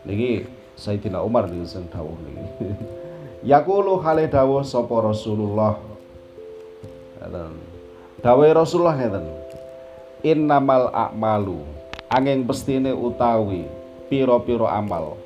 Niki 0.07 0.47
Sayyidina 0.79 1.19
Umar 1.19 1.51
niki 1.51 1.67
sing 1.67 1.83
dawuh 1.91 2.15
niki. 2.23 2.45
Yaqulu 3.51 3.99
hale 3.99 4.31
dawuh 4.31 4.63
sapa 4.63 4.95
Rasulullah. 5.03 5.75
Dawuh 8.23 8.47
Rasulullah 8.55 8.95
ngeten. 8.95 9.27
Innamal 10.23 10.89
a'malu 10.95 11.77
angin 12.07 12.47
pestine 12.47 12.95
utawi 12.95 13.67
piro-piro 14.07 14.63
amal 14.63 15.19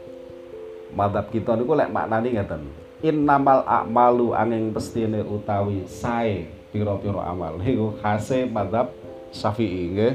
madhab 0.97 1.29
kita 1.29 1.53
niku 1.53 1.77
lek 1.77 1.93
maknane 1.93 2.33
ngeten 2.33 2.65
innamal 3.05 3.61
a'malu 3.69 4.33
angin 4.33 4.73
pestine 4.73 5.21
utawi 5.21 5.85
sae 5.85 6.49
piro-piro 6.73 7.21
amal 7.21 7.61
niku 7.61 7.93
khase 8.01 8.49
madhab 8.49 8.89
Syafi'i 9.31 9.95
nggih 9.95 10.13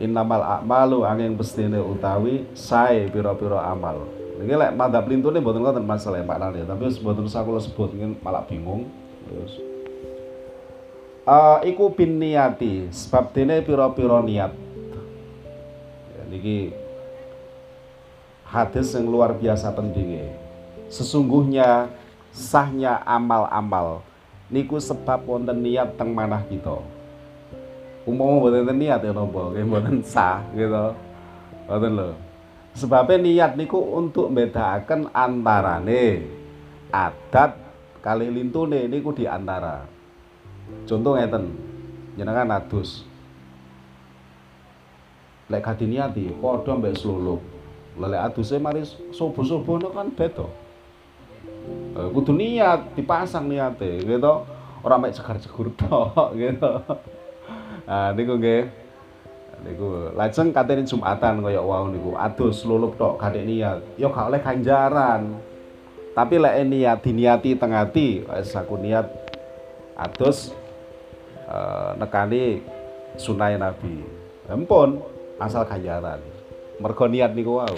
innamal 0.00 0.40
a'malu 0.40 1.04
angin 1.04 1.36
pestine 1.36 1.76
utawi 1.76 2.48
sae 2.56 3.06
piro-piro 3.12 3.60
amal. 3.60 4.08
Niki 4.40 4.56
lek 4.56 4.72
madhab 4.72 5.04
lintune 5.04 5.36
mboten 5.36 5.60
ngoten 5.60 5.84
masalah 5.84 6.24
maknane 6.24 6.64
tapi 6.64 6.88
mboten 7.04 7.28
sakula 7.28 7.60
sebut 7.60 7.92
malah 8.24 8.42
bingung. 8.48 8.88
Terus. 9.28 9.52
Uh, 11.28 11.60
iku 11.68 11.92
bin 11.92 12.16
niati 12.16 12.88
sebab 12.88 13.36
dene 13.36 13.60
piro-piro 13.60 14.24
niat. 14.24 14.56
Ya, 16.16 16.22
niki 16.32 16.72
hadis 18.48 18.96
yang 18.96 19.06
luar 19.12 19.36
biasa 19.36 19.70
pentingnya. 19.76 20.32
Sesungguhnya 20.88 21.92
sahnya 22.32 22.98
amal-amal. 23.04 24.02
Niku 24.50 24.80
sebab 24.82 25.22
wonten 25.28 25.62
niat 25.62 25.94
teng 25.94 26.10
manah 26.10 26.42
kita. 26.48 26.82
Umpama 28.10 28.42
mboten 28.42 28.74
niat 28.74 29.00
ya 29.06 29.14
napa, 29.14 29.54
nggih 29.54 29.64
mboten 29.70 29.96
sah 30.02 30.42
gitu. 30.58 30.94
Ngoten 31.70 31.92
lho. 31.94 32.10
Sebabnya 32.74 33.16
niat 33.22 33.52
niku 33.54 33.78
untuk 33.78 34.34
bedaaken 34.34 35.14
antarane 35.14 36.26
adat 36.90 37.54
kali 38.02 38.26
lintune 38.26 38.90
niku 38.90 39.14
di 39.14 39.30
antara. 39.30 39.86
Contoh 40.86 41.14
ngeten, 41.14 41.54
jenengan 42.18 42.58
adus. 42.58 43.06
Lek 45.50 45.62
kadiniati 45.66 46.30
padha 46.38 46.78
mbek 46.78 46.94
slulup 46.98 47.42
lele 47.98 48.16
aduse 48.16 48.56
mari 48.56 48.86
subuh-subuh 48.86 49.90
kan 49.90 50.08
beda 50.14 50.46
kudu 52.14 52.32
niat 52.32 52.94
dipasang 52.94 53.50
niate 53.50 54.00
gitu 54.00 54.46
ora 54.80 54.96
mek 54.96 55.12
cegar-cegur 55.12 55.74
tok 55.76 56.32
gitu 56.40 56.70
nah 57.90 58.14
niku 58.14 58.38
nggih. 58.38 58.70
Niku 59.60 60.16
lajeng 60.16 60.54
katene 60.54 60.86
Jumatan 60.86 61.42
kaya 61.42 61.60
wau 61.60 61.90
niku. 61.90 62.14
Adus 62.14 62.62
lulup 62.64 62.94
tok 62.94 63.18
kadek 63.18 63.44
niat. 63.44 63.82
Ya 63.98 64.06
gak 64.08 64.30
oleh 64.30 64.40
ganjaran. 64.40 65.36
Tapi 66.14 66.34
lek 66.38 66.54
niat 66.70 66.98
diniati 67.02 67.58
teng 67.58 67.74
ati 67.74 68.24
aku 68.30 68.74
niat 68.78 69.10
adus 69.98 70.54
uh, 71.50 71.98
nekani 71.98 72.62
sunai 73.18 73.58
Nabi. 73.58 74.00
Ampun 74.48 75.02
asal 75.42 75.66
ganjaran. 75.66 76.22
Mergo 76.80 77.04
niat 77.10 77.36
niku 77.36 77.60
wau. 77.60 77.76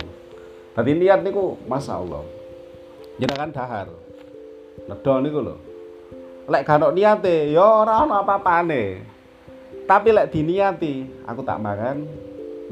Tadi 0.77 0.93
niat 0.95 1.25
niku 1.27 1.59
Masya 1.67 1.99
Allah. 1.99 2.23
Jenengan 3.19 3.51
dahar. 3.51 3.89
Nedo 4.87 5.15
niku 5.19 5.39
lho. 5.43 5.57
Lek 6.47 6.63
gak 6.63 6.95
niate 6.95 7.51
ya 7.51 7.83
ora 7.83 8.07
ana 8.07 8.23
apa-apane 8.23 9.12
tapi 9.85 10.15
lek 10.15 10.31
diniati 10.31 11.27
aku 11.27 11.41
tak 11.43 11.59
makan 11.59 12.07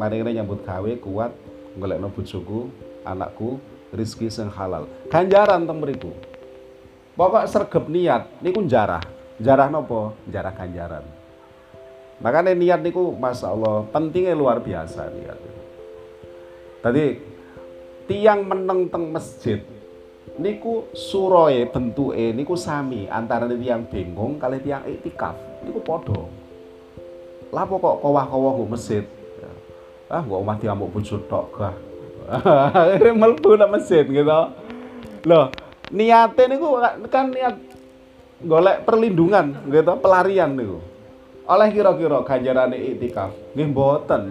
mari 0.01 0.23
nyambut 0.23 0.65
gawe 0.65 0.93
kuat 1.03 1.33
golekno 1.77 2.09
bojoku 2.11 2.73
anakku 3.05 3.61
rizki 3.95 4.31
sing 4.31 4.51
halal. 4.51 4.87
Ganjaran 5.11 5.67
teng 5.67 5.83
mriku. 5.83 6.13
Pokok 7.19 7.45
sergep 7.51 7.85
niat 7.91 8.41
niku 8.41 8.65
jarah 8.65 9.03
jarah 9.41 9.69
nopo 9.69 10.17
jarah 10.31 10.55
ganjaran. 10.55 11.05
Makanya 12.21 12.53
niat 12.53 12.81
niku 12.85 13.17
Masya 13.17 13.49
Allah 13.53 13.85
pentingnya 13.89 14.37
luar 14.37 14.61
biasa 14.61 15.09
niat. 15.09 15.39
Tadi 16.81 17.07
tiang 18.09 18.45
meneng 18.45 18.89
teng 18.89 19.13
masjid 19.13 19.61
niku 20.41 20.89
suroe 20.97 21.69
bentuke 21.69 22.33
niku 22.33 22.57
sami 22.57 23.05
antara 23.05 23.45
tiang 23.51 23.85
bingung 23.89 24.41
kali 24.41 24.61
tiang 24.65 24.89
iktikaf 24.89 25.37
niku 25.65 25.81
podo 25.85 26.40
lapo 27.51 27.75
kok 27.83 27.97
kawah-kawah 28.03 28.53
kok 28.59 28.71
masjid. 28.71 29.05
Ah 30.11 30.23
gak 30.27 30.41
omah 30.43 30.57
diamuk 30.59 30.91
bojo 30.91 31.23
tok 31.31 31.47
gah. 31.55 31.75
Mlebu 33.19 33.59
nang 33.59 33.71
masjid 33.75 34.07
gitu. 34.07 34.41
Loh 35.27 35.47
niate 35.91 36.47
niku 36.47 36.79
kan 37.11 37.35
niat 37.35 37.59
golek 38.43 38.87
perlindungan 38.87 39.67
gitu 39.71 39.93
pelarian 39.99 40.55
niku. 40.55 40.79
Oleh 41.51 41.69
kira-kira 41.75 42.23
ganjarane 42.23 42.79
iktikaf 42.79 43.35
nggih 43.55 43.69
mboten. 43.75 44.23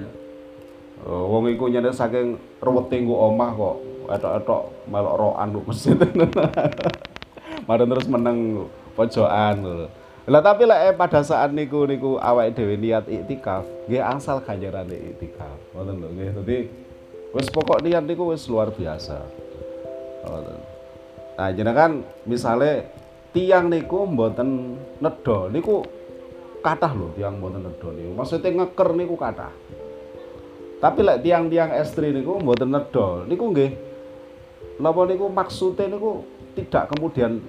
Oh, 1.08 1.32
wong 1.32 1.47
iku 1.51 1.71
saking 1.95 2.36
ruwete 2.60 2.99
nggo 2.99 3.15
omah 3.32 3.55
kok 3.55 3.75
etok-etok 4.12 4.63
melok 4.88 5.15
roan 5.15 5.47
kok 5.55 5.67
masjid. 5.67 5.95
Mari 7.67 7.84
terus 7.86 8.08
meneng 8.08 8.67
pojokan 8.95 9.55
lho. 9.63 9.88
Lah 10.30 10.46
tapi 10.46 10.70
lah 10.70 10.86
eh, 10.86 10.94
pada 10.94 11.26
saat 11.26 11.50
niku 11.50 11.89
niku 11.89 12.22
awake 12.22 12.54
dhewe 12.54 12.78
niat 12.78 13.10
iktikaf, 13.10 13.65
nggih 13.89 13.98
asal 13.98 14.38
ganjarane 14.46 14.94
iktikaf. 15.18 15.58
Ngoten 15.74 15.96
lho 15.98 16.08
nggih. 16.13 16.30
Dadi 16.38 16.58
wis 17.34 17.50
pokok 17.50 17.82
niat 17.82 18.06
niku 18.06 18.30
wis 18.30 18.46
luar 18.46 18.70
biasa. 18.70 19.26
Ngoten. 20.30 20.58
Nah, 21.34 21.50
jenengan 21.50 22.06
misale 22.30 22.94
tiang 23.34 23.74
niku 23.74 24.06
mboten 24.06 24.78
nedha 25.02 25.50
niku 25.50 25.82
kathah 26.62 26.94
lho 26.94 27.10
tiang 27.18 27.42
mboten 27.42 27.65
nedha 27.65 27.89
niku. 27.89 28.12
Maksudnya 28.13 28.50
ngeker 28.54 28.89
niku 28.94 29.18
kathah. 29.18 29.54
Tapi 30.80 31.00
lek 31.04 31.26
tiang-tiang 31.26 31.74
estri 31.74 32.13
niku 32.13 32.38
mboten 32.38 32.70
nedol. 32.70 33.26
Niku 33.26 33.50
nggih 33.50 33.72
napa 34.78 35.10
niku 35.10 35.26
maksude 35.26 35.89
niku 35.89 36.22
tidak 36.54 36.94
kemudian 36.94 37.42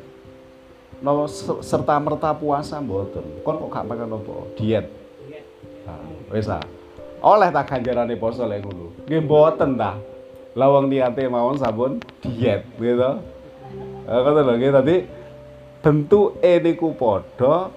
napa 0.98 1.30
serta 1.62 1.94
merta 2.02 2.34
puasa 2.34 2.82
mboten. 2.82 3.22
Kon 3.46 3.62
kok 3.62 3.70
gak 3.70 3.86
makan 3.86 4.18
apa? 4.18 4.34
Diet. 4.58 4.86
Nah, 5.86 6.02
wis. 6.34 6.50
Oleh 7.20 7.48
tak 7.52 7.68
ganjarane 7.70 8.16
poso 8.18 8.44
lek 8.44 8.64
ngono. 8.66 9.06
Nggih 9.06 9.22
mboten 9.22 9.78
ta. 9.78 9.96
Lawang 10.58 10.90
niate 10.90 11.30
mawon 11.30 11.56
sabun 11.56 12.02
diet 12.20 12.66
gitu. 12.76 13.12
Kata 14.04 14.40
lho 14.42 14.54
nggih 14.58 14.72
tadi 14.74 14.96
bentuke 15.80 16.52
niku 16.60 16.92
padha 16.92 17.70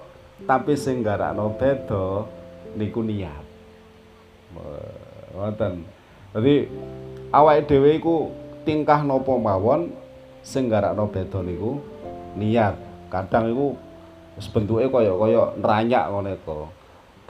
tapi 0.44 0.76
sing 0.76 1.00
garakno 1.00 1.54
beda 1.56 2.28
niku 2.76 3.00
niat. 3.00 3.44
Ngoten. 5.32 5.86
Dadi 6.34 6.54
awake 7.30 7.64
dhewe 7.70 7.90
iku 7.96 8.16
tingkah 8.66 9.00
napa 9.06 9.32
mawon 9.38 9.94
sing 10.44 10.68
garakno 10.68 11.08
beda 11.08 11.40
niku 11.40 11.80
niat. 12.36 12.76
Kadang 13.14 13.54
iku 13.54 13.78
wis 14.34 14.50
bentuke 14.50 14.90
kaya-kaya 14.90 15.54
neranyak 15.62 16.04
ngono 16.10 16.28
iku. 16.34 16.66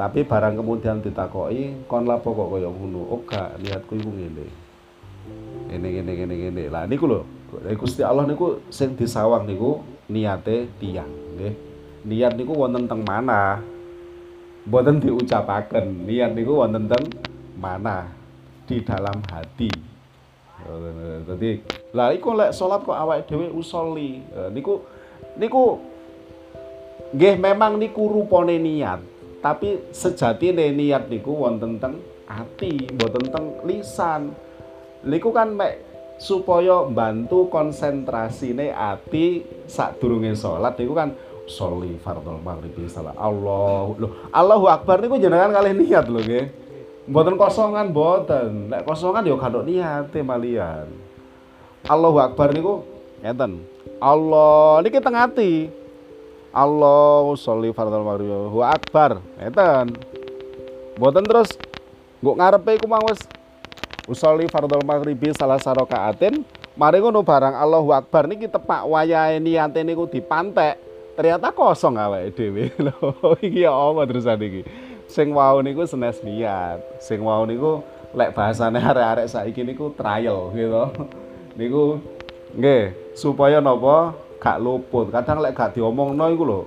Tapi 0.00 0.24
barang 0.24 0.56
kemudian 0.56 1.04
ditakoki 1.04 1.84
kon 1.84 2.08
lapo 2.08 2.32
kok 2.32 2.48
kaya 2.56 2.72
ngono? 2.72 3.04
Oh 3.12 3.20
gak, 3.28 3.60
niatku 3.60 4.00
iku 4.00 4.08
ngene. 4.08 4.46
Ngene 5.68 5.88
ngene 5.92 6.12
ngene 6.16 6.34
ngene. 6.40 6.62
Lah 6.72 6.88
niku 6.88 7.04
lho, 7.04 7.20
Gusti 7.76 8.00
Allah 8.00 8.24
niku 8.24 8.64
sing 8.72 8.96
disawang 8.96 9.44
niku 9.44 9.84
niate 10.08 10.72
tiyang 10.80 11.12
nggih. 11.36 11.54
Niat 12.08 12.32
niku 12.40 12.56
wonten 12.56 12.88
teng 12.88 13.04
mana? 13.04 13.60
mboten 14.64 14.96
diucapaken 14.96 16.08
niat 16.08 16.32
niku 16.32 16.56
wonten 16.56 16.88
teng 16.88 17.04
mana 17.60 18.08
di 18.64 18.80
dalam 18.80 19.20
hati 19.28 19.68
jadi 21.28 21.60
lah 21.92 22.16
iku 22.16 22.32
lek 22.32 22.56
salat 22.56 22.80
kok 22.80 22.96
awake 22.96 23.28
dhewe 23.28 23.52
usoli 23.52 24.24
niku 24.56 24.80
niku 25.38 25.78
nggih 27.14 27.38
memang 27.38 27.78
niku 27.78 28.10
rupane 28.10 28.58
niat 28.58 29.14
tapi 29.44 29.92
sejatine 29.92 30.72
niat 30.72 31.12
niku 31.12 31.36
wonten 31.36 31.76
teng 31.76 32.00
ati 32.24 32.88
mboten 32.96 33.28
teng 33.28 33.46
lisan. 33.68 34.32
Niku 35.04 35.36
kan 35.36 35.52
mek 35.52 35.84
supaya 36.16 36.88
bantu 36.88 37.52
konsentrasine 37.52 38.72
ati 38.72 39.44
sadurunge 39.68 40.32
salat 40.32 40.80
niku 40.80 40.96
kan 40.96 41.12
sholli 41.44 42.00
fardhol 42.00 42.40
maghribi 42.40 42.88
salat 42.88 43.12
Allah 43.20 43.92
lho 44.00 44.32
Allahu 44.32 44.64
akbar 44.72 45.04
niku 45.04 45.20
jenengan 45.20 45.52
kalih 45.52 45.76
niat 45.76 46.08
lho 46.08 46.24
nggih. 46.24 46.46
Mboten 47.04 47.36
kosongan 47.36 47.92
mboten. 47.92 48.72
Nek 48.72 48.88
kosongan 48.88 49.28
ya 49.28 49.36
gak 49.36 49.60
niate 49.68 50.24
malian. 50.24 50.88
Allahu 51.84 52.16
akbar 52.16 52.56
niku 52.56 52.80
ngeten 53.20 53.73
Allah 54.04 54.84
niki 54.84 55.00
teng 55.00 55.16
ati. 55.16 55.72
Allah 56.52 57.24
sholli 57.40 57.72
fardhol 57.72 58.04
maghribi 58.04 58.36
Allahu 58.36 58.60
akbar. 58.60 59.24
Ngeten. 59.40 59.96
Mboten 61.00 61.24
terus 61.24 61.56
nggo 62.20 62.36
ngarepe 62.36 62.76
iku 62.76 62.86
mau 62.86 63.00
wis 63.08 63.24
usolli 64.04 64.44
fardhol 64.52 64.84
maghribi 64.84 65.32
salah 65.32 65.56
sarokaatin. 65.56 66.44
Mari 66.76 67.00
ngono 67.00 67.24
barang 67.24 67.56
Allahu 67.56 67.96
akbar. 67.96 68.28
Niki 68.28 68.44
tepak 68.44 68.84
wayahe 68.84 69.40
niate 69.40 69.80
niku 69.80 70.04
dipantek. 70.04 70.76
Ternyata 71.16 71.48
kosong 71.56 71.96
awake 71.96 72.36
dhewe. 72.36 72.76
Lho 72.84 73.40
iki 73.40 73.64
ya 73.64 73.72
apa 73.72 74.04
terusan 74.04 74.36
iki? 74.44 74.68
Sing 75.08 75.32
wau 75.32 75.64
niku 75.64 75.88
senes 75.88 76.20
niat. 76.20 77.00
Sing 77.00 77.24
wau 77.24 77.48
niku 77.48 77.80
lek 78.12 78.36
bahasane 78.36 78.78
arek-arek 78.84 79.32
saiki 79.32 79.64
niku 79.64 79.96
trial 79.96 80.52
gitu. 80.52 80.92
Niku 81.56 82.02
nggih. 82.58 83.14
Supaya 83.14 83.58
napa? 83.62 84.14
Gak 84.42 84.60
luput. 84.60 85.10
Kadang 85.14 85.40
lek 85.40 85.54
gak 85.54 85.74
diomongno 85.78 86.26
iku 86.32 86.44
lho. 86.44 86.60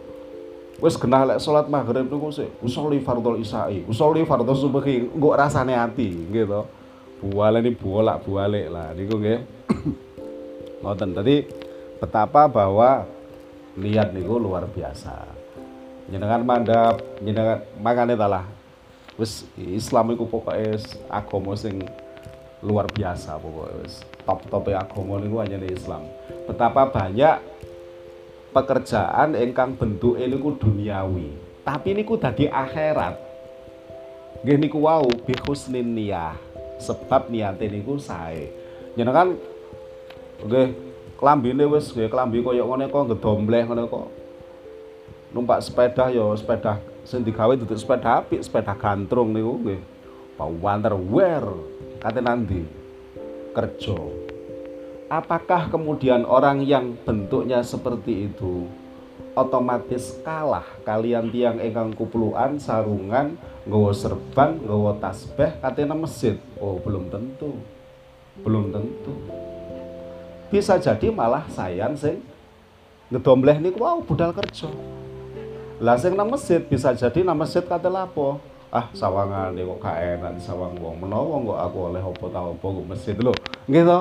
Wis 0.77 0.93
genah 0.95 1.25
lek 1.25 1.41
salat 1.41 1.67
maghrib 1.67 2.05
niku 2.05 2.29
sik 2.29 2.53
usolli 2.61 3.01
fardhol 3.01 3.41
isai 3.41 3.81
usolli 3.89 4.21
fardhol 4.29 4.53
subuhi 4.53 5.09
engko 5.09 5.33
rasane 5.33 5.73
ati 5.73 6.29
gitu 6.29 6.69
buale 7.17 7.65
ini 7.65 7.73
bolak 7.73 8.21
bualik 8.21 8.69
lah 8.69 8.93
niku 8.93 9.17
nggih. 9.17 9.39
Ngoten. 10.85 11.17
Tadi 11.17 11.35
betapa 11.97 12.45
bahwa 12.45 13.09
lihat 13.73 14.13
niku 14.13 14.37
luar 14.37 14.69
biasa. 14.69 15.25
Jenengan 16.07 16.45
mandap 16.45 17.01
jenengan 17.19 17.65
makane 17.81 18.13
talah 18.13 18.45
wis 19.17 19.49
Islam 19.57 20.13
iku 20.13 20.29
pokoknya 20.29 20.77
agama 21.09 21.57
sing 21.57 21.81
luar 22.61 22.85
biasa 22.93 23.41
pokoknya 23.41 23.81
wis 23.81 24.05
top-top 24.27 24.67
agama 24.75 25.23
hanya 25.23 25.55
Islam. 25.63 26.03
Betapa 26.43 26.91
banyak 26.91 27.39
pekerjaan 28.51 29.39
ingkang 29.39 29.79
bentuk 29.79 30.19
niku 30.19 30.59
duniawi. 30.59 31.31
Tapi 31.63 31.95
niku 31.95 32.19
dadi 32.19 32.51
akhirat. 32.51 33.15
Nggih 34.43 34.57
niku 34.59 34.83
wau 34.83 35.07
bi 35.23 35.31
husnin 35.47 35.95
niyah. 35.95 36.35
Sebab 36.83 37.31
niate 37.31 37.71
niku 37.71 37.95
sae. 37.95 38.51
Jenengan 38.99 39.39
nggih 40.43 40.67
klambine 41.15 41.65
wis 41.65 41.95
nggih 41.95 42.11
klambi 42.11 42.43
koyo 42.43 42.67
ngene 42.67 42.91
kok 42.91 43.07
ngedombleh 43.07 43.63
ngene 43.63 43.83
kok. 43.87 44.07
Numpak 45.31 45.63
sepeda 45.63 46.11
ya 46.11 46.23
sepeda 46.35 46.79
sing 47.07 47.23
digawe 47.23 47.55
duduk 47.55 47.79
sepeda 47.79 48.23
apik 48.23 48.43
sepeda 48.43 48.75
gantrung 48.75 49.31
niku 49.31 49.53
nggih. 49.63 49.81
Wanter 50.37 50.93
wear 50.93 51.41
kate 51.97 52.21
nanti 52.21 52.61
kerja. 53.57 53.97
Apakah 55.09 55.73
kemudian 55.73 56.21
orang 56.29 56.61
yang 56.61 56.93
bentuknya 57.01 57.65
seperti 57.65 58.29
itu 58.29 58.69
otomatis 59.33 60.17
kalah 60.21 60.65
kalian 60.85 61.33
tiang 61.33 61.57
ingkang 61.57 61.93
kupluan 61.97 62.61
sarungan 62.61 63.33
nggawa 63.65 63.93
serban 63.97 64.61
nggawa 64.61 65.01
tasbih 65.01 65.57
katanya 65.57 65.97
masjid? 65.97 66.37
Oh 66.61 66.77
belum 66.77 67.09
tentu. 67.09 67.57
Belum 68.45 68.69
tentu. 68.69 69.13
Bisa 70.53 70.77
jadi 70.77 71.09
malah 71.09 71.49
sayang 71.49 71.97
sing 71.97 72.21
ngedombleh 73.09 73.57
niku 73.57 73.81
wow 73.81 73.97
budal 74.05 74.37
kerja. 74.37 74.69
Lah 75.81 75.97
sing 75.97 76.13
nang 76.13 76.29
masjid 76.29 76.61
bisa 76.61 76.93
jadi 76.93 77.25
nang 77.25 77.41
masjid 77.41 77.65
kate 77.65 77.89
lapo 77.89 78.37
ah 78.73 78.91
sawangan 78.91 79.55
kok 79.55 79.79
gak 79.79 79.97
enak 80.19 80.33
sawang 80.43 80.75
wong. 80.79 81.01
Menawa 81.01 81.39
kok 81.39 81.59
aku 81.71 81.77
oleh 81.93 82.01
apa 82.03 82.25
tau 82.31 82.51
apa 82.55 82.67
masjid 82.83 83.15
lho. 83.15 83.33
Gitu 83.67 83.99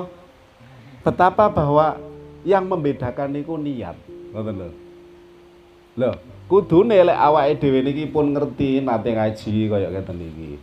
betapa 1.07 1.47
bahwa 1.47 1.95
yang 2.43 2.67
membedakan 2.67 3.31
niku 3.31 3.55
niat. 3.55 3.95
Ngoten 4.35 4.55
lho. 4.59 4.69
Lho 5.95 6.13
kudune 6.47 6.95
lek 6.95 7.19
awake 7.19 7.59
dhewe 7.59 7.83
niki 7.83 8.07
pun 8.07 8.31
ngerti 8.31 8.83
nate 8.83 9.11
ngaji 9.15 9.55
kaya 9.71 9.89
ngeten 9.91 10.19
iki. 10.19 10.59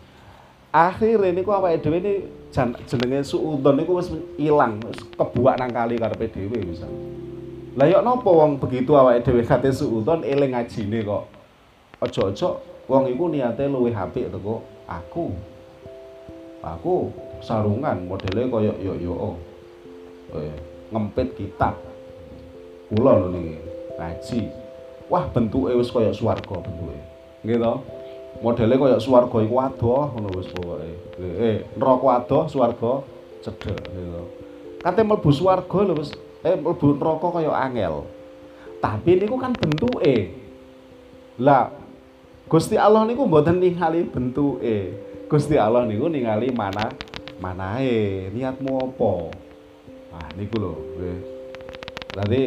Akhirnya 0.71 1.31
niku 1.31 1.51
awake 1.51 1.83
dhewe 1.83 1.97
ini 1.99 2.13
jenenge 2.87 3.23
suudon 3.23 3.75
niku 3.79 3.99
wis 3.99 4.11
ilang, 4.39 4.79
wis 4.83 4.99
kebuak 5.15 5.59
nang 5.59 5.71
kali 5.71 5.99
karepe 5.99 6.27
dhewe 6.31 6.57
bisa. 6.63 6.87
Lah 7.75 7.87
yo 7.87 7.99
napa 7.99 8.27
wong 8.27 8.59
begitu 8.59 8.95
awake 8.95 9.23
dhewe 9.27 9.43
kate 9.43 9.71
suudon 9.75 10.23
eling 10.23 10.55
ngajine 10.55 11.03
kok. 11.03 11.23
Aja-aja 12.03 12.59
wong 12.87 13.03
iku 13.11 13.31
niate 13.31 13.67
luwih 13.67 13.95
apik 13.95 14.31
teko 14.31 14.63
aku. 14.87 15.31
Aku 16.63 17.11
sarungan 17.43 18.07
modele 18.07 18.47
kaya 18.47 18.71
yo 18.79 18.93
yo. 18.95 19.35
Eh, 20.33 20.55
ngempit 20.95 21.35
kitab. 21.35 21.75
Kula 22.87 23.19
lho 23.19 23.27
niki 23.35 23.59
ngaji. 23.99 24.41
Wah 25.11 25.27
bentuke 25.27 25.75
wis 25.75 25.91
kaya 25.91 26.15
swarga 26.15 26.63
bentuke. 26.63 26.97
Nggih 27.43 27.59
to? 27.59 27.73
modele 28.41 28.75
kaya 28.79 28.97
swarga 28.97 29.37
iku 29.43 29.55
adoh 29.61 30.09
ngono 30.15 30.29
wis 30.39 30.49
pokoke. 30.49 30.91
Eh, 31.19 31.57
neraka 31.77 32.07
adoh, 32.23 32.43
swarga 32.49 33.03
cedhek 33.43 33.77
gitu. 33.77 34.23
Kate 34.81 35.01
mlebu 35.03 35.29
swarga 35.29 35.79
lho 35.85 35.93
wis 35.99 36.11
eh 36.41 36.55
mlebu 36.57 36.97
neraka 36.97 37.27
kaya 37.39 37.51
angel. 37.53 38.07
Tapi 38.79 39.11
niku 39.19 39.35
kan 39.37 39.53
bentuke. 39.53 40.43
Lah 41.39 41.69
Gusti 42.47 42.75
Allah 42.75 43.07
niku 43.07 43.23
mboten 43.23 43.63
ningali 43.63 44.03
bentuke. 44.03 44.93
Gusti 45.31 45.55
Allah 45.55 45.87
niku 45.87 46.11
ningali 46.11 46.51
mana 46.51 46.91
manahe, 47.39 48.29
niatmu 48.29 48.71
apa. 48.91 49.13
Ah 50.13 50.29
niku 50.37 50.55
lho, 50.59 50.73
nggih. 50.99 51.19
Berarti 52.13 52.43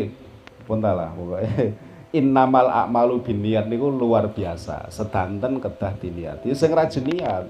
pun 0.68 0.78
lah 0.78 1.10
pokoke. 1.16 1.46
Innamal 2.18 2.70
a'malu 2.70 3.20
biniat 3.20 3.66
niku 3.66 3.90
luar 3.90 4.30
biasa. 4.30 4.88
Sedanten 4.94 5.58
kedah 5.58 5.92
diniati 5.98 6.54
sing 6.54 6.70
rajin 6.70 7.04
niat. 7.04 7.44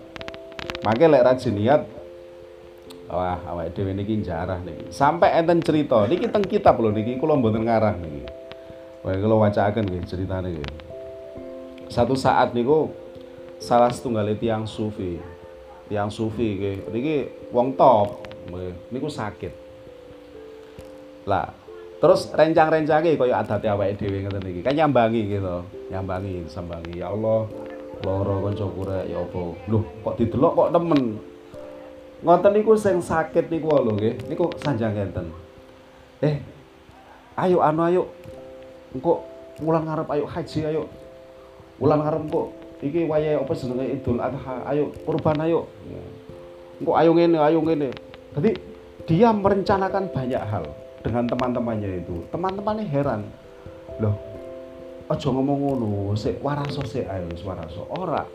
Maka 0.83 1.07
lek 1.07 1.23
rajin 1.27 1.55
niat 1.55 1.83
wah 3.07 3.39
awake 3.53 3.77
dhewe 3.77 3.93
niki 3.95 4.25
jarah 4.25 4.59
niki. 4.65 4.91
Sampai 4.91 5.37
enten 5.39 5.63
cerita 5.63 6.09
niki 6.09 6.27
teng 6.33 6.43
kitab 6.43 6.81
lho 6.81 6.91
niki 6.91 7.21
kula 7.21 7.37
mboten 7.37 7.69
ngarang 7.69 8.01
niki. 8.01 8.23
Wae 9.05 9.21
kula 9.21 9.37
wacaaken 9.47 9.87
nggih 9.87 10.03
ceritane 10.09 10.57
nggih 10.57 10.86
satu 11.87 12.18
saat 12.18 12.53
niku 12.53 12.90
salah 13.62 13.88
setunggal 13.88 14.29
tiang 14.37 14.66
sufi. 14.68 15.18
Tiang 15.87 16.11
sufi 16.11 16.59
nggih 16.59 16.77
niki 16.90 17.16
wong 17.55 17.79
top 17.79 18.27
niku 18.90 19.07
sakit. 19.07 19.55
Lah 21.27 21.51
terus 21.96 22.29
rencang-rencange 22.35 23.16
kaya 23.16 23.40
adate 23.40 23.70
awake 23.70 23.96
dhewe 23.96 24.27
ngoten 24.27 24.44
iki. 24.51 24.61
Kan 24.66 24.75
nyambangi 24.75 25.20
gitu. 25.31 25.62
Nyambangi 25.88 26.44
sambangi 26.51 27.01
ya 27.01 27.14
Allah 27.14 27.46
loro 28.05 28.35
kanca 28.44 28.66
kurek 28.66 29.05
ya 29.09 29.22
apa? 29.22 29.42
Lho 29.70 29.79
kok 30.05 30.14
didelok 30.20 30.53
kok 30.53 30.70
temen 30.75 31.01
ngoten 32.20 32.53
niku 32.53 32.72
sing 32.75 32.99
sakit 33.01 33.46
niku 33.46 33.70
lho 33.72 33.94
nggih. 33.94 34.14
Niku 34.27 34.51
sanjang 34.59 34.92
ngenten. 34.92 35.31
Eh 36.20 36.42
ayo 37.38 37.62
anu 37.62 37.81
ayo. 37.87 38.03
Engko 38.90 39.22
wulan 39.62 39.87
ngarep 39.87 40.09
ayo 40.12 40.25
haji 40.27 40.61
ayo 40.66 40.85
wulan 41.77 42.01
ngarep 42.01 42.25
kok 42.33 42.47
iki 42.85 43.09
wayahe 43.09 43.41
apa 43.41 43.53
jenenge 43.57 43.85
Idul 44.01 44.21
Adha? 44.21 44.65
Ayo 44.69 44.93
kurban 45.05 45.41
ayo. 45.45 45.69
Engko 46.81 46.93
ayo 46.97 47.11
ngene 47.17 47.39
ayo 47.41 47.59
ngene. 47.65 47.89
Jadi 48.37 48.51
dia 49.09 49.33
merencanakan 49.33 50.12
banyak 50.12 50.43
hal 50.45 50.65
dengan 51.01 51.25
teman-temannya 51.25 52.05
itu. 52.05 52.17
Teman-temannya 52.29 52.85
heran. 52.85 53.23
Loh 54.01 54.17
aja 55.07 55.31
ngomong 55.31 55.59
ngono 55.62 56.19
sik 56.19 56.43
waraso 56.43 56.83
sik 56.85 57.07
ayo 57.09 57.31
waraso. 57.47 57.87
Ora 57.89 58.27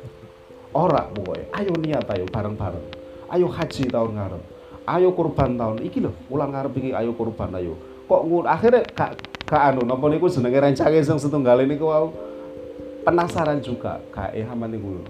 ora 0.72 1.04
pokoknya 1.12 1.46
ayo 1.62 1.74
niat 1.78 2.06
ayo 2.10 2.26
bareng-bareng. 2.30 2.86
Ayo 3.30 3.48
haji 3.52 3.92
tahun 3.92 4.18
ngarep. 4.18 4.44
Ayo 4.90 5.14
kurban 5.14 5.60
tahun. 5.60 5.86
Iki 5.86 6.00
loh 6.02 6.14
ulang 6.34 6.56
ngarep 6.56 6.74
iki 6.82 6.90
ayo 6.98 7.14
kurban 7.14 7.54
ayo. 7.54 7.78
Kok 8.10 8.22
ngun 8.26 8.46
akhirnya 8.50 8.82
gak 8.92 9.22
gak 9.46 9.62
anu 9.72 9.84
napa 9.86 10.08
niku 10.08 10.32
jenenge 10.32 10.60
rencange 10.60 11.00
sing 11.04 11.20
setunggal 11.20 11.60
niku 11.68 11.92
wau 11.92 12.31
penasaran 13.02 13.60
juga 13.62 14.02
kae 14.14 14.46
haman 14.46 14.74
niku 14.74 15.02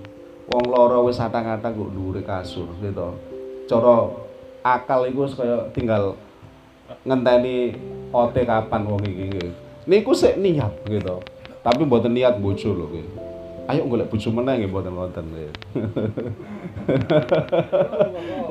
wong 0.51 0.65
loro 0.67 1.08
wis 1.08 1.19
atang-atang 1.19 1.75
kok 1.75 1.91
dhuwure 1.91 2.21
kasur 2.23 2.67
gitu 2.80 3.15
cara 3.67 4.12
akal 4.63 5.08
iku 5.08 5.27
kaya 5.32 5.67
tinggal 5.75 6.15
ngenteni 7.08 7.75
ote 8.12 8.41
kapan 8.43 8.82
wong 8.88 9.04
iki 9.04 9.51
niku 9.88 10.12
sik 10.15 10.39
niat 10.39 10.71
gitu 10.88 11.23
tapi 11.62 11.86
mboten 11.88 12.15
niat 12.15 12.39
bojo 12.39 12.71
lho 12.73 12.88
gitu 12.95 13.32
ayo 13.71 13.88
golek 13.88 14.12
bojo 14.12 14.27
meneh 14.36 14.54
nggih 14.60 14.71
mboten 14.71 14.93
wonten 14.99 15.25
nggih. 15.32 15.51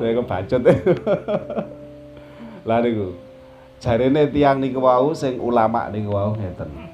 Saya 0.01 0.11
kebacot. 0.17 0.61
Lah 2.65 2.79
niku. 2.81 3.13
Jarene 3.77 4.29
tiang 4.33 4.57
niku 4.57 4.81
wau 4.81 5.13
sing 5.13 5.37
ulama 5.37 5.93
niku 5.93 6.09
wau 6.17 6.33
ngeten. 6.33 6.90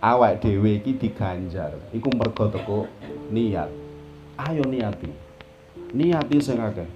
Awak 0.00 0.40
dhewe 0.40 0.80
iki 0.80 0.96
diganjar, 0.96 1.76
iku 1.92 2.08
mergo 2.16 2.48
teko 2.48 2.88
niat. 3.28 3.68
Ayo 4.40 4.64
niati. 4.64 5.12
Niati 5.92 6.40
sing 6.40 6.56
akeh. 6.56 6.88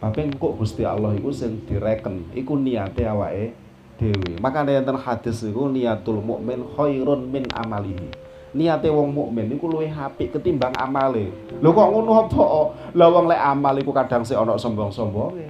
Bapak 0.00 0.40
kok 0.40 0.56
Gusti 0.56 0.82
Allah 0.82 1.12
iku 1.12 1.28
sing 1.28 1.62
direken, 1.68 2.32
iku 2.32 2.56
niate 2.56 3.04
awake 3.04 3.52
dhewe. 4.00 4.40
Makane 4.40 4.80
enten 4.80 4.96
hadis 4.96 5.44
iku 5.44 5.68
niatul 5.68 6.24
mukmin 6.24 6.64
khairun 6.72 7.28
min 7.28 7.44
amalihi 7.52 8.32
niate 8.52 8.88
wong 8.92 9.12
mukmin 9.12 9.48
iku 9.56 9.68
luwih 9.68 9.88
apik 9.92 10.36
ketimbang 10.36 10.76
amale. 10.76 11.32
Lho 11.60 11.70
kok 11.72 11.88
ngono 11.88 12.12
apa? 12.28 12.44
Lah 12.92 13.08
wong 13.08 13.24
lek 13.28 13.40
amal 13.40 13.74
iku 13.80 13.92
kadang 13.96 14.22
sik 14.24 14.36
ana 14.36 14.60
sombong-sombonge. 14.60 15.48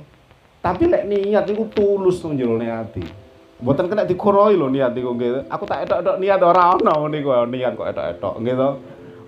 Tapi 0.63 0.85
lek 0.87 1.07
niat 1.11 1.45
iku 1.51 1.67
tulus 1.75 2.23
nang 2.23 2.39
jero 2.39 2.55
ati. 2.63 3.22
Mboten 3.63 3.87
kena 3.87 4.03
dikoroi 4.03 4.59
lho 4.59 4.67
niat 4.67 4.91
iku 4.99 5.15
nggih. 5.15 5.47
Aku 5.47 5.63
tak 5.71 5.87
etok-etok 5.87 6.19
niat 6.19 6.43
ora 6.43 6.75
ana 6.75 6.99
niku 7.07 7.31
niat 7.47 7.79
kok 7.79 7.89
etok-etok 7.95 8.35
nggih 8.43 8.55
to. 8.59 8.71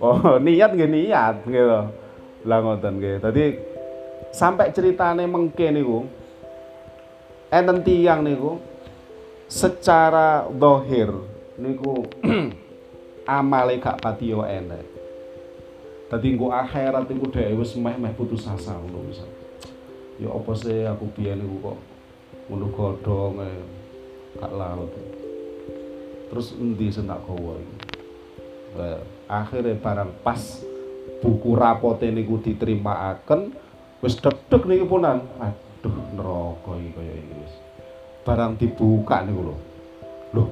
Oh, 0.03 0.19
niat 0.45 0.75
nggih 0.75 0.91
niat 0.91 1.35
nggih 1.47 1.63
to. 1.63 1.81
Lah 2.43 2.59
ngoten 2.59 2.99
nggih. 2.99 3.15
Dadi 3.23 3.45
sampai 4.35 4.75
ceritane 4.75 5.23
mengke 5.23 5.71
niku 5.71 6.03
enten 7.47 7.79
tiyang 7.79 8.27
niku 8.27 8.59
secara 9.47 10.43
dohir 10.51 11.15
niku 11.55 12.03
amale 13.39 13.79
gak 13.79 14.03
pati 14.03 14.35
yo 14.35 14.43
enek. 14.43 14.83
Dadi 16.11 16.35
engko 16.35 16.51
akhirat 16.51 17.07
iku 17.07 17.31
dhewe 17.31 17.63
wis 17.63 17.71
meh-meh 17.79 18.11
putus 18.19 18.43
asa 18.51 18.75
ngono. 18.83 19.15
Ya 20.19 20.27
apa 20.27 20.51
sih 20.59 20.83
aku 20.83 21.07
biyen 21.15 21.39
iku 21.39 21.71
kok 21.71 21.77
ngono 22.51 22.67
godhong 22.75 23.39
gak 24.39 24.51
laut. 24.53 24.91
Terus 26.31 26.47
endi 26.57 26.87
sing 26.91 27.07
tak 27.07 27.23
gawa 27.23 27.59
akhirnya 29.31 29.79
barang 29.79 30.19
pas 30.19 30.59
buku 31.23 31.55
rapote 31.55 32.11
niku 32.11 32.43
diterimaaken 32.43 33.55
wis 34.03 34.19
deg-deg 34.19 34.61
niki 34.67 34.85
punan. 34.85 35.23
Aduh 35.39 35.95
neraka 36.11 36.71
iki 36.75 36.89
kaya 36.91 37.13
iki. 37.15 37.33
Barang 38.27 38.59
dibuka 38.59 39.23
niku 39.23 39.41
lho. 39.51 39.55
Loh. 40.35 40.49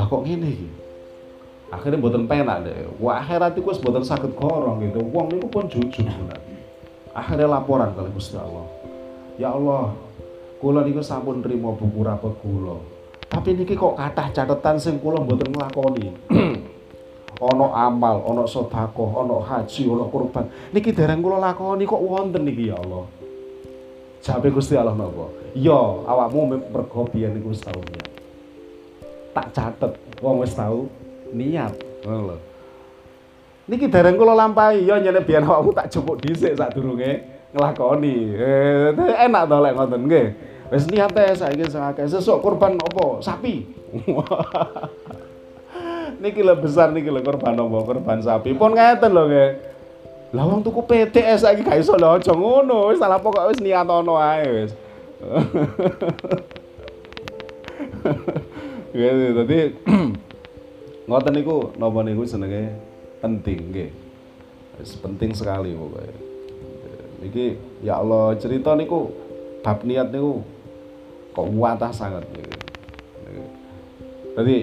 Lah 0.00 0.06
kok 0.08 0.24
ngene 0.24 0.48
iki? 0.48 0.68
akhirnya 1.70 2.02
buatan 2.02 2.26
penak 2.26 2.66
deh 2.66 2.74
wah 2.98 3.22
akhirat 3.22 3.54
itu 3.54 3.62
buatan 3.62 4.02
sakit 4.02 4.34
korong 4.34 4.82
gitu 4.82 5.00
wong 5.06 5.30
itu 5.30 5.46
pun 5.46 5.70
jujur 5.70 6.02
benar 6.02 6.42
akhirnya 7.14 7.46
laporan 7.46 7.94
kali 7.94 8.10
Gusti 8.10 8.34
Allah 8.34 8.66
ya 9.38 9.54
Allah 9.54 9.94
kula 10.60 10.84
niku 10.84 11.00
sampun 11.00 11.40
terima 11.40 11.72
buku 11.72 12.04
rapot 12.04 12.36
kula 12.44 13.00
tapi 13.30 13.54
niki 13.54 13.78
kok 13.78 13.94
kathah 13.94 14.28
catatan 14.34 14.74
sing 14.82 14.98
kula 14.98 15.22
mboten 15.22 15.54
nglakoni. 15.54 16.06
Ono 17.40 17.72
amal, 17.72 18.20
ono 18.20 18.44
sedekah, 18.44 19.16
ono 19.16 19.40
haji, 19.40 19.88
ono 19.88 20.12
kurban. 20.12 20.44
Niki 20.76 20.92
dereng 20.92 21.24
kula 21.24 21.40
lakoni 21.40 21.88
kok 21.88 21.96
wonten 22.04 22.44
niki 22.44 22.68
ya 22.68 22.76
Allah. 22.76 23.08
Jabe 24.20 24.52
Gusti 24.52 24.76
Allah 24.76 24.92
napa? 24.92 25.32
Ya, 25.56 25.72
awakmu 26.04 26.60
mergo 26.68 27.08
biyen 27.08 27.32
niku 27.32 27.56
tau 27.56 27.80
Tak 29.32 29.56
catet 29.56 29.96
wong 30.20 30.44
wis 30.44 30.52
tau 30.52 30.84
niat. 31.32 31.72
Ngono 32.04 32.20
lho. 32.28 32.36
Niki 33.72 33.88
dereng 33.88 34.20
kula 34.20 34.36
lampahi. 34.36 34.84
Ya 34.84 35.00
nyene 35.00 35.24
biyen 35.24 35.48
awakmu 35.48 35.72
tak 35.72 35.88
jupuk 35.88 36.20
dhisik 36.20 36.60
sadurunge 36.60 37.24
nglakoni. 37.56 38.36
Eh, 38.36 39.16
enak 39.24 39.48
to 39.48 39.56
lek 39.64 39.72
ngoten 39.80 40.02
nggih 40.04 40.49
wis 40.70 40.86
niat 40.86 41.10
ae 41.18 41.34
saiki 41.34 41.66
sing 41.66 41.82
akeh 41.82 42.06
sesuk 42.06 42.38
kurban 42.40 42.78
apa? 42.78 43.18
Sapi. 43.20 43.66
Niki 46.22 46.44
lho 46.44 46.54
besar 46.58 46.94
niki 46.94 47.10
lho 47.10 47.20
kurban 47.26 47.58
apa? 47.58 47.78
Kurban 47.82 48.22
sapi. 48.22 48.54
Pun 48.54 48.78
ngeten 48.78 49.10
lho 49.10 49.26
nggih 49.26 49.50
lah 50.30 50.46
wong 50.46 50.62
tuku 50.62 50.86
PTS 50.86 51.42
saiki 51.42 51.66
gak 51.66 51.82
iso 51.82 51.98
lho 51.98 52.14
aja 52.14 52.30
ngono. 52.30 52.94
Wis 52.94 53.02
salah 53.02 53.18
pokok 53.18 53.50
wis 53.50 53.58
niat 53.58 53.90
ono 53.90 54.14
ae 54.16 54.46
wis. 54.46 54.72
Ya, 58.90 59.14
tadi 59.14 59.70
ngoten 61.06 61.30
niku 61.30 61.70
napa 61.78 62.02
niku 62.02 62.26
jenenge? 62.26 62.74
Penting 63.22 63.70
nggih. 63.70 63.90
Wis 64.82 64.98
penting 64.98 65.30
sekali 65.30 65.78
pokoknya. 65.78 66.14
Niki 67.22 67.54
ya 67.86 68.02
Allah 68.02 68.34
cerita 68.34 68.74
niku 68.74 69.14
bab 69.62 69.86
niat 69.86 70.10
niku 70.10 70.42
kok 71.48 71.92
sangat. 71.94 72.24
Jadi 74.36 74.56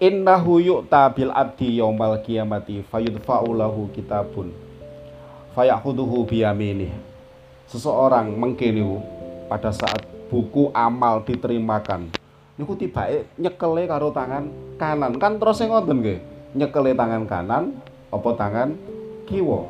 innahu 0.00 0.62
yu'ta 0.62 1.10
bil 1.12 1.30
abdi 1.34 1.78
yaumal 1.78 2.20
qiyamati 2.24 2.82
fayudfa'u 2.88 3.50
lahu 3.52 3.90
kitabun. 3.92 4.50
Fayakhudhuhu 5.52 6.30
biyaminih. 6.30 6.94
Seseorang 7.70 8.34
mengkini 8.34 8.82
pada 9.46 9.70
saat 9.70 10.02
buku 10.30 10.70
amal 10.74 11.22
diterimakan. 11.26 12.10
Niku 12.54 12.74
tibake 12.78 13.26
nyekele 13.38 13.86
karo 13.88 14.14
tangan 14.14 14.46
kanan. 14.78 15.18
Kan 15.18 15.38
terus 15.38 15.58
sing 15.58 15.70
ngoten 15.74 16.02
nggih 16.02 16.18
nyekele 16.54 16.94
tangan 16.94 17.24
kanan 17.26 17.64
apa 18.10 18.30
tangan 18.38 18.68
kiwa. 19.26 19.66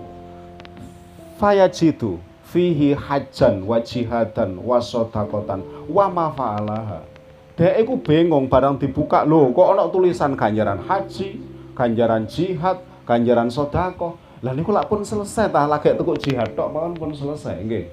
Fayajidu 1.41 2.21
fihi 2.51 2.99
hajan 2.99 3.63
wa 3.63 3.79
jihadan 3.79 4.59
wa 4.59 4.83
sadaqatan 4.83 5.63
wa 5.87 6.07
ma 6.11 6.27
fa'alaha 6.35 7.07
Dek 7.61 7.77
iku 7.85 8.01
bingung 8.01 8.49
barang 8.49 8.81
dibuka 8.81 9.21
lho 9.29 9.53
kok 9.53 9.77
ana 9.77 9.85
tulisan 9.93 10.33
ganjaran 10.33 10.81
haji, 10.81 11.37
ganjaran 11.77 12.25
jihad, 12.25 12.81
ganjaran 13.05 13.53
sedekah. 13.53 14.17
Lah 14.41 14.57
niku 14.57 14.73
lak 14.73 14.89
pun 14.89 15.05
selesai 15.05 15.53
tah 15.53 15.69
lagi 15.69 15.93
tukuk 15.93 16.17
jihad 16.17 16.57
tok 16.57 16.73
mawon 16.73 16.97
pun 16.97 17.13
selesai 17.13 17.61
nggih. 17.61 17.85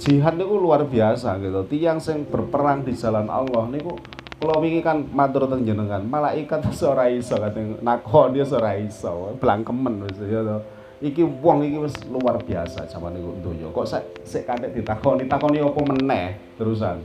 Jihad 0.00 0.40
niku 0.40 0.56
luar 0.56 0.88
biasa 0.88 1.36
gitu. 1.36 1.68
Tiang 1.68 2.00
sing 2.00 2.24
berperang 2.24 2.80
di 2.80 2.96
jalan 2.96 3.28
Allah 3.28 3.68
niku 3.68 4.00
kalau 4.36 4.60
wingi 4.60 4.84
kan 4.84 5.04
matur 5.16 5.48
teng 5.48 5.64
jenengan, 5.64 6.04
malaikat 6.04 6.60
ora 6.92 7.08
iso 7.08 7.40
kateng 7.40 7.80
nakon 7.80 8.36
dia 8.36 8.44
ora 8.44 8.76
iso, 8.76 9.32
blangkemen 9.40 10.04
wis 10.04 10.20
ya. 10.20 10.60
Iki 10.96 11.22
wong 11.44 11.68
iki 11.68 11.76
wis 11.76 11.96
luar 12.08 12.40
biasa 12.40 12.88
zaman 12.88 13.16
niku 13.16 13.36
donya. 13.44 13.68
Kok 13.68 13.86
sik 13.86 14.02
sik 14.24 14.42
kathek 14.48 14.72
ditakoni, 14.72 15.28
takoni 15.28 15.60
apa 15.60 15.80
meneh 15.84 16.26
terusan. 16.56 17.04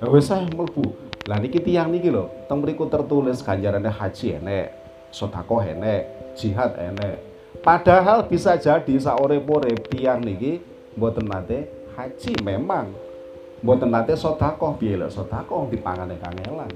Ya 0.00 0.06
wis 0.12 0.28
saya 0.28 0.44
mlebu. 0.44 0.84
Lah 1.24 1.40
niki 1.40 1.60
tiang 1.60 1.88
niki 1.88 2.12
lho, 2.12 2.28
teng 2.48 2.60
mriku 2.60 2.88
tertulis 2.88 3.44
ganjarane 3.44 3.88
haji 3.88 4.40
enek, 4.40 4.72
sedekah 5.12 5.62
enek, 5.68 6.00
jihad 6.36 6.76
enek. 6.80 7.20
Padahal 7.60 8.24
bisa 8.24 8.56
jadi 8.56 8.96
saurip-urip 8.96 9.88
tiang 9.92 10.24
niki 10.24 10.60
mboten 10.96 11.28
nate 11.28 11.68
haji 11.96 12.32
memang 12.44 12.92
mboten 13.62 13.92
nate 13.92 14.16
sedekah 14.16 14.72
piye 14.80 14.96
lho 14.96 15.08
sedekah 15.12 15.68
dipangane 15.68 16.16
kangelan 16.18 16.70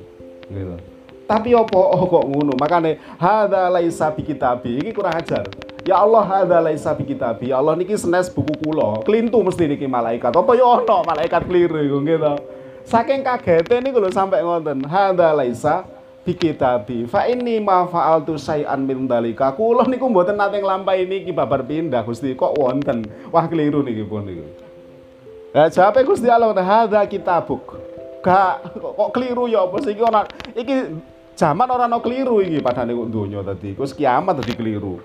gitu 0.53 0.77
tapi 1.25 1.57
opo 1.57 1.81
oh 1.81 2.05
kok 2.05 2.25
ngono 2.29 2.53
makane 2.61 3.01
hadza 3.17 3.73
laisa 3.73 4.13
bi 4.13 4.23
kitabi 4.23 4.85
iki 4.85 4.93
kurang 4.93 5.17
ajar 5.17 5.49
Ya 5.85 6.01
Allah 6.01 6.25
hadza 6.25 6.59
laisa 6.65 6.97
bi 6.97 7.05
kitabi. 7.05 7.53
Ya 7.53 7.61
Allah 7.61 7.77
niki 7.77 7.93
senes 8.01 8.33
buku 8.33 8.57
kula. 8.65 9.05
Klintu 9.05 9.37
mesti 9.45 9.69
niki 9.69 9.85
malaikat. 9.85 10.33
Apa 10.33 10.57
ya 10.57 10.65
ono 10.65 11.05
malaikat 11.05 11.45
keliru 11.45 12.01
gitu 12.01 12.35
saking 12.85 13.25
kagete 13.25 13.81
niku 13.81 13.97
lho 13.97 14.13
sampai 14.13 14.45
ngoten 14.45 14.85
hadza 14.85 15.33
laisa 15.33 15.85
bi 16.25 16.37
kitabi. 16.37 17.09
Fa 17.09 17.29
inni 17.29 17.61
ma 17.61 17.89
fa'altu 17.89 18.37
syai'an 18.37 18.81
min 18.85 19.09
dalika 19.09 19.53
kula 19.53 19.89
niku 19.89 20.09
mboten 20.09 20.37
nate 20.37 20.61
nglampahi 20.61 21.09
niki 21.09 21.33
babar 21.33 21.65
pindah 21.65 22.05
Gusti. 22.05 22.37
Kok 22.37 22.57
wonten? 22.61 23.05
Wah 23.33 23.45
keliru 23.49 23.85
niki 23.85 24.05
pun 24.05 24.25
niku. 24.25 24.45
Ya 25.53 25.69
jawabe 25.69 26.01
Gusti 26.05 26.29
Allah 26.29 26.53
hadza 26.57 27.01
kitabuk. 27.09 27.77
Gak 28.25 28.73
kok 28.81 29.11
keliru 29.13 29.53
ya 29.53 29.69
apa 29.69 29.77
sih? 29.85 29.93
Iki 29.93 30.01
ora 30.01 30.25
iki 30.57 30.97
zaman 31.37 31.69
ora 31.69 31.85
ana 31.85 32.01
keliru 32.01 32.41
iki 32.41 32.65
padane 32.65 32.97
kok 32.97 33.09
donya 33.13 33.45
tadi. 33.45 33.77
Wis 33.77 33.93
kiamat 33.93 34.41
tadi 34.41 34.57
keliru. 34.57 34.97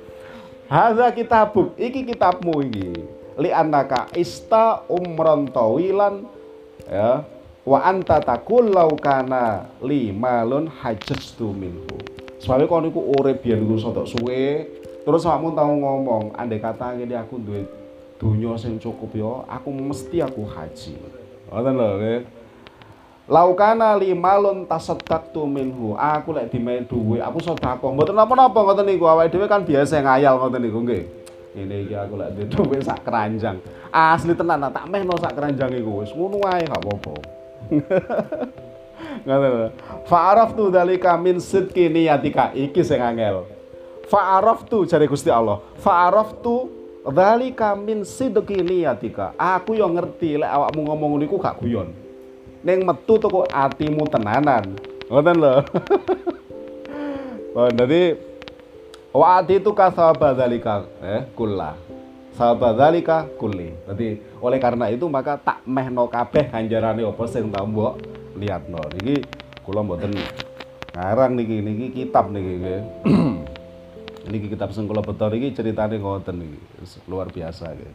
Hadza 0.70 1.10
kitabuk, 1.18 1.74
iki 1.82 2.06
kitabmu 2.06 2.62
iki. 2.62 2.94
Li 3.42 3.50
annaka 3.50 4.06
ista 4.14 4.86
umron 4.86 5.50
tawilan 5.50 6.30
ya. 6.86 7.26
Wa 7.66 7.90
anta 7.90 8.22
takul 8.22 8.70
law 8.70 8.94
kana 8.94 9.66
li 9.82 10.14
malun 10.14 10.70
hajjastu 10.70 11.50
minhu. 11.58 11.98
sebabnya 12.40 12.72
kau 12.72 12.80
niku 12.80 13.02
urip 13.18 13.44
niku 13.44 13.82
sotok 13.82 14.06
suwe. 14.08 14.70
Terus 15.04 15.26
kamu 15.26 15.58
tahu 15.58 15.74
ngomong 15.82 16.24
andai 16.38 16.62
kata 16.62 16.96
gini 17.02 17.18
aku 17.18 17.42
duit 17.42 17.66
dunia 18.22 18.54
sing 18.56 18.78
cukup 18.78 19.12
yo 19.18 19.32
aku 19.50 19.74
mesti 19.74 20.22
aku 20.22 20.46
haji. 20.46 20.94
Ngoten 21.50 21.74
lho 21.74 21.88
nggih 21.98 22.20
Laukana 23.30 23.94
limalun 23.94 24.66
tasaddaqtu 24.66 25.46
minhu. 25.46 25.94
Aku 25.94 26.34
lek 26.34 26.50
dimain 26.50 26.82
duwe, 26.82 27.22
aku 27.22 27.38
sedekah. 27.38 27.78
Mboten 27.78 28.18
napa-napa 28.18 28.58
ngoten 28.58 28.90
niku. 28.90 29.06
Awake 29.06 29.30
dhewe 29.30 29.46
kan 29.46 29.62
biasa 29.62 30.02
ngayal 30.02 30.42
ngoten 30.42 30.66
niku 30.66 30.82
nggih. 30.82 31.06
Ini 31.54 31.86
iki 31.86 31.94
aku 31.94 32.18
lek 32.18 32.34
duwe 32.58 32.82
sak 32.82 33.06
keranjang. 33.06 33.62
Asli 33.94 34.34
tenan 34.34 34.66
tak 34.74 34.90
mehno 34.90 35.14
sak 35.22 35.38
keranjang 35.38 35.70
iku 35.78 36.02
wis 36.02 36.10
ngono 36.18 36.42
wae 36.42 36.66
gak 36.66 36.82
apa-apa. 36.82 37.14
Ngoten. 39.30 39.78
Fa'araftu 40.10 40.74
dzalika 40.74 41.14
min 41.22 41.38
sidqi 41.38 41.86
niyatika. 41.86 42.50
Iki 42.58 42.82
sing 42.82 42.98
angel. 42.98 43.46
Fa'araftu 44.10 44.90
jare 44.90 45.06
Gusti 45.06 45.30
Allah. 45.30 45.62
Fa'araftu 45.78 46.66
dzalika 47.06 47.78
min 47.78 48.02
sidqi 48.02 48.66
niyatika. 48.66 49.38
Aku 49.38 49.78
yo 49.78 49.86
ngerti 49.86 50.42
lek 50.42 50.50
awakmu 50.50 50.82
ngomong 50.90 51.22
niku 51.22 51.38
gak 51.38 51.62
guyon 51.62 52.09
neng 52.60 52.84
metu 52.84 53.16
toko 53.16 53.48
atimu 53.48 54.04
tenanan 54.12 54.76
ngoten 55.08 55.36
lho 55.40 55.56
oh 57.56 57.70
dadi 57.72 58.20
wa 59.16 59.42
itu 59.48 59.72
kasaba 59.72 60.36
dzalika 60.36 60.84
eh 61.00 61.24
kula 61.34 61.74
sahabat 62.36 62.76
dzalika 62.76 63.26
dadi 63.88 64.20
oleh 64.44 64.60
karena 64.60 64.92
itu 64.92 65.08
maka 65.08 65.40
tak 65.40 65.64
mehno 65.64 66.06
kabeh 66.12 66.52
ganjarane 66.52 67.04
apa 67.08 67.24
sing 67.32 67.48
tak 67.48 67.64
mbok 67.64 68.00
lihatno 68.36 68.80
niki 68.96 69.24
kula 69.64 69.80
mboten 69.80 70.14
ngarang 70.94 71.40
niki 71.40 71.58
niki 71.64 71.86
kitab 71.96 72.28
niki 72.30 72.60
niki 74.32 74.48
kitab 74.52 74.76
sing 74.76 74.84
kula 74.84 75.00
beto 75.00 75.32
niki 75.32 75.56
ceritane 75.56 75.96
ngoten 75.96 76.44
niki 76.44 76.60
luar 77.08 77.32
biasa 77.32 77.72
nggih 77.72 77.94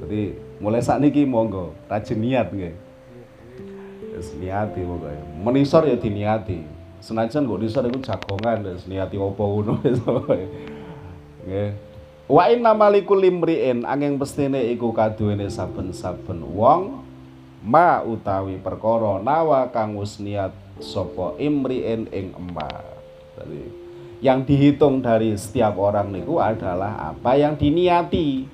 jadi 0.00 0.20
mulai 0.62 0.80
saat 0.80 1.02
niki 1.02 1.26
monggo 1.26 1.74
rajin 1.90 2.22
niat 2.22 2.54
nggih 2.54 2.89
wis 4.14 4.34
niati 4.36 4.82
pokoke 4.82 5.14
menisor 5.40 5.86
ya 5.86 5.96
diniati. 5.96 6.62
Senajan 7.00 7.48
kok 7.48 7.60
nisor 7.60 7.88
iku 7.88 7.98
jagongan 8.04 8.66
wis 8.74 8.84
niati 8.84 9.16
apa 9.16 9.42
ngono 9.42 9.72
wis 9.82 9.98
nggih. 11.46 11.70
Wa 12.30 12.46
inna 12.46 12.76
malikul 12.76 13.18
limriin 13.18 13.82
angin 13.82 14.14
pestine 14.20 14.70
iku 14.70 14.94
kaduwene 14.94 15.50
saben-saben 15.50 16.46
wong 16.54 17.02
ma 17.60 18.00
utawi 18.06 18.56
perkara 18.62 19.18
nawa 19.18 19.66
kang 19.74 19.98
niat 19.98 20.54
sapa 20.80 21.36
imriin 21.42 22.08
ing 22.14 22.32
emak 22.32 23.00
jadi 23.36 23.62
yang 24.20 24.44
dihitung 24.44 25.00
dari 25.00 25.32
setiap 25.32 25.80
orang 25.80 26.12
niku 26.12 26.36
adalah 26.44 27.12
apa 27.12 27.40
yang 27.40 27.56
diniati. 27.56 28.44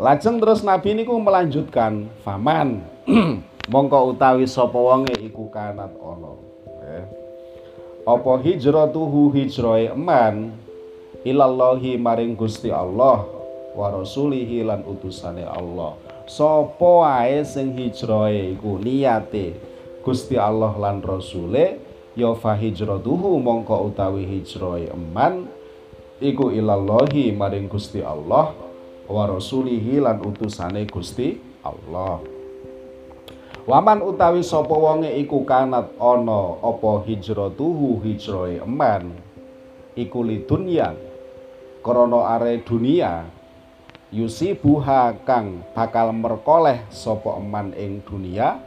Lajeng 0.00 0.40
terus 0.40 0.64
nabi 0.64 0.96
niku 0.96 1.12
melanjutkan 1.20 2.08
faman 2.24 2.80
mongko 3.68 4.16
utawi 4.16 4.48
sapa 4.48 4.78
wonge 4.78 5.12
iku 5.20 5.50
kanat 5.52 5.92
ana. 6.00 6.32
Eh. 6.96 7.04
apa 8.08 8.32
hijratuhu 8.40 9.34
hijrahe 9.36 9.92
eman? 9.92 10.56
Ilallahi 11.20 12.00
maring 12.00 12.32
Gusti 12.32 12.72
Allah 12.72 13.28
wa 13.76 13.86
rasulihi 13.92 14.64
lan 14.64 14.80
utusane 14.88 15.44
Allah. 15.44 15.92
Sapa 16.24 16.88
wae 17.04 17.44
sing 17.44 17.76
hijrahe 17.76 18.56
iku? 18.56 18.80
Niate 18.80 19.52
Gusti 20.00 20.40
Allah 20.40 20.72
lan 20.80 21.04
rasule 21.04 21.76
ya 22.16 22.32
fa 22.32 22.56
hijratuhu 22.56 23.36
mongko 23.36 23.92
utawi 23.92 24.24
hijrahe 24.24 24.88
eman 24.88 25.44
iku 26.20 26.48
ilallahi 26.52 27.32
maring 27.36 27.68
Gusti 27.68 28.00
Allah 28.00 28.56
wa 29.08 29.22
rasulihi 29.28 30.00
lan 30.00 30.24
utusane 30.24 30.88
Gusti 30.88 31.36
Allah 31.60 32.39
Waman 33.70 34.02
utawi 34.02 34.42
sapa 34.42 34.74
wonge 34.74 35.14
iku 35.22 35.46
kanat 35.46 35.94
ana 36.02 36.58
apa 36.58 37.06
hijratuhu 37.06 38.02
hijrahe 38.02 38.58
eman? 38.66 39.14
Iku 39.94 40.26
lidunya 40.26 40.90
krana 41.78 42.34
are 42.34 42.58
dunia 42.66 43.30
yusibuha 44.10 45.22
kang 45.22 45.62
bakal 45.70 46.10
merkoleh 46.10 46.82
sapa 46.90 47.38
eman 47.38 47.70
ing 47.78 48.02
dunia. 48.02 48.58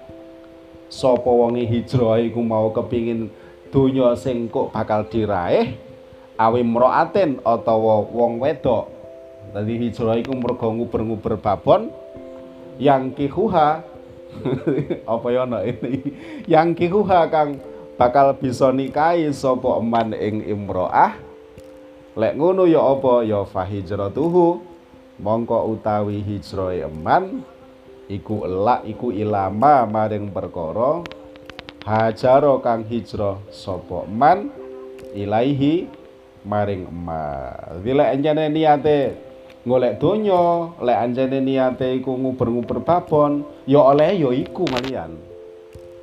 Sapa 0.87 1.27
wonge 1.27 1.67
hijrah 1.67 2.23
iku 2.23 2.39
mau 2.39 2.71
kepingin 2.71 3.27
donya 3.75 4.15
sing 4.15 4.47
kok 4.47 4.71
bakal 4.71 5.03
diraih 5.11 5.75
awi 6.39 6.63
mroaten 6.63 7.43
utawa 7.43 8.07
wong 8.07 8.39
wedok. 8.39 8.87
Dadi 9.51 9.83
hijrah 9.83 10.15
iku 10.15 10.31
mergo 10.31 10.71
nguber-nguber 10.71 11.35
babon 11.43 11.91
yang 12.79 13.11
kihuha 13.11 13.91
apa 15.13 15.27
ya 15.29 15.45
ana 15.45 15.63
ini 15.63 16.13
yang 16.49 16.73
kihuha 16.75 17.29
kang. 17.29 17.59
Bakal 17.93 18.33
bisa 18.41 18.73
nikahi 18.73 19.29
sapa 19.29 19.77
eman 19.77 20.17
ing 20.17 20.41
imroah. 20.49 21.13
Lek 22.17 22.33
ngono 22.37 22.65
ya 22.65 22.81
apa? 22.81 23.21
Ya 23.21 23.45
fahijratuhu 23.45 24.65
mongko 25.21 25.77
utawi 25.77 26.25
hijrahe 26.25 26.89
eman 26.89 27.45
iku 28.09 28.49
elak 28.49 28.89
iku 28.89 29.13
ilama 29.13 29.85
maring 29.85 30.33
perkara. 30.33 31.05
Hajaro 31.85 32.63
kang 32.65 32.81
hijrah 32.87 33.37
sapa 33.53 34.09
eman 34.09 34.49
ilaihi 35.13 35.85
maring 36.41 36.89
emas. 36.89 37.77
Bila 37.85 38.09
enjane 38.09 38.49
niate 38.49 39.15
golek 39.63 39.95
donya 39.95 40.75
lek 40.83 40.97
anjene 40.99 41.39
niate 41.39 41.87
iku 41.95 42.19
nguber-nguber 42.19 42.83
babon 42.83 43.47
ya 43.63 43.79
oleh 43.79 44.11
ya 44.19 44.29
iku 44.35 44.67
malian 44.67 45.15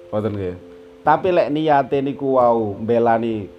ngoten 0.08 0.32
nggih 0.32 0.56
tapi 1.04 1.28
lek 1.28 1.52
niate 1.52 2.00
niku 2.00 2.40
wau 2.40 2.72
mbelani 2.80 3.52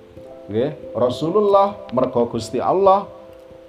nggih 0.49 0.97
Rasulullah 0.97 1.77
mergo 1.93 2.25
Gusti 2.25 2.57
Allah 2.57 3.05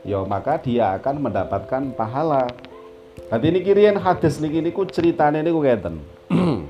ya 0.09 0.25
maka 0.25 0.57
dia 0.57 0.97
akan 0.97 1.29
mendapatkan 1.29 1.93
pahala 1.93 2.49
Tadi 3.13 3.49
ini 3.49 3.65
kirian 3.65 3.97
hadis 3.97 4.41
niki 4.45 4.61
niku 4.61 4.85
ceritane 4.85 5.41
niku 5.41 5.65
ngeten. 5.65 6.05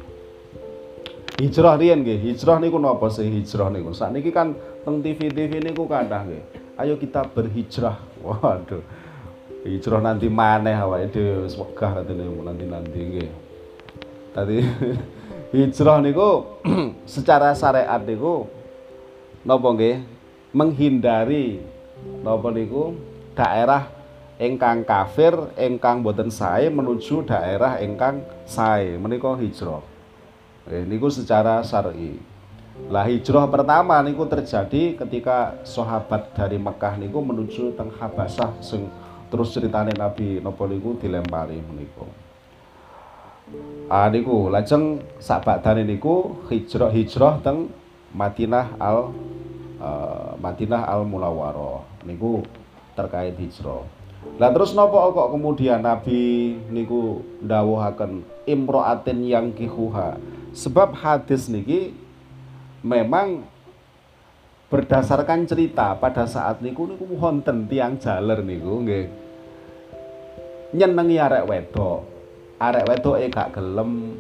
hijrah 1.43 1.75
riyen 1.75 2.07
nggih, 2.07 2.23
hijrah 2.23 2.63
niku 2.63 2.79
napa 2.79 3.11
sih 3.11 3.27
hijrah 3.27 3.67
niku? 3.67 3.91
Sakniki 3.91 4.31
kan 4.31 4.55
teng 4.87 5.03
TV-TV 5.03 5.59
niku 5.59 5.91
kathah 5.91 6.23
nggih. 6.23 6.43
Ayo 6.79 6.95
kita 7.03 7.27
berhijrah. 7.27 7.99
Waduh 8.27 9.02
hijrah 9.63 10.03
nanti 10.03 10.27
maneh 10.27 10.75
awake 10.75 11.15
dhewe 11.15 11.47
wis 11.47 11.55
wegah 11.55 12.03
nanti-nanti 12.03 12.99
nggih. 12.99 13.31
Tadi 14.35 14.59
hijrah 15.55 15.99
niku 16.03 16.61
secara 17.15 17.55
syariat 17.55 18.03
niku 18.03 18.51
napa 19.47 19.69
nggih? 19.75 19.97
Menghindari 20.53 21.63
napa 22.21 22.51
niku 22.53 22.99
daerah 23.33 23.89
ingkang 24.43 24.83
kafir 24.83 25.33
ingkang 25.55 26.03
boten 26.03 26.29
sae 26.29 26.67
menuju 26.67 27.23
daerah 27.25 27.79
ingkang 27.79 28.27
sae 28.45 28.99
menika 28.99 29.39
hijrah. 29.39 29.85
Eh, 30.71 30.83
niku 30.87 31.11
secara 31.11 31.63
syar'i. 31.63 32.19
Lah 32.91 33.07
hijrah 33.07 33.47
pertama 33.47 34.03
niku 34.03 34.27
terjadi 34.27 34.99
ketika 34.99 35.61
sahabat 35.63 36.35
dari 36.35 36.59
Mekah 36.59 36.99
niku 36.99 37.23
menuju 37.23 37.77
teng 37.79 37.93
Habasyah 37.95 38.59
sing 38.65 38.89
terus 39.33 39.57
ceritane 39.57 39.97
Nabi 39.97 40.45
napa 40.45 40.69
niku 40.69 41.01
dilempari 41.01 41.57
menika. 41.57 42.05
Ah 43.89 44.13
niku 44.13 44.53
lajeng 44.53 45.01
sabadane 45.17 45.89
niku 45.89 46.37
hijrah 46.53 46.93
hijrah 46.93 47.41
teng 47.41 47.73
Madinah 48.13 48.77
al 48.77 49.09
uh, 49.81 50.37
Madinah 50.37 50.85
al 50.85 51.09
Munawwarah 51.09 52.05
niku 52.05 52.45
terkait 52.93 53.33
hijrah. 53.41 53.89
Lah 54.37 54.53
terus 54.53 54.77
napa 54.77 55.11
kok 55.11 55.33
kemudian 55.33 55.81
Nabi 55.81 56.55
niku 56.69 57.25
dawuhaken 57.41 58.21
imroatin 58.45 59.25
yang 59.25 59.51
kihuha? 59.57 60.21
Sebab 60.53 60.93
hadis 60.93 61.49
niki 61.49 61.97
memang 62.85 63.49
berdasarkan 64.73 65.45
cerita 65.45 65.93
pada 66.01 66.25
saat 66.25 66.65
niku 66.65 66.89
niku 66.89 67.05
wonten 67.13 67.69
tiang 67.69 68.01
jaler 68.01 68.41
niku 68.41 68.81
nggih. 68.81 69.05
Nyenengi 70.73 71.21
arek 71.21 71.45
wedok. 71.45 72.01
Arek 72.57 72.89
wedok 72.89 73.21
e 73.21 73.29
gak 73.29 73.53
gelem. 73.53 74.17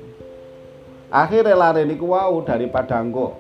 Akhirnya 1.08 1.56
lari 1.56 1.88
niku 1.88 2.12
wau 2.12 2.44
daripada 2.44 3.00
engko 3.00 3.32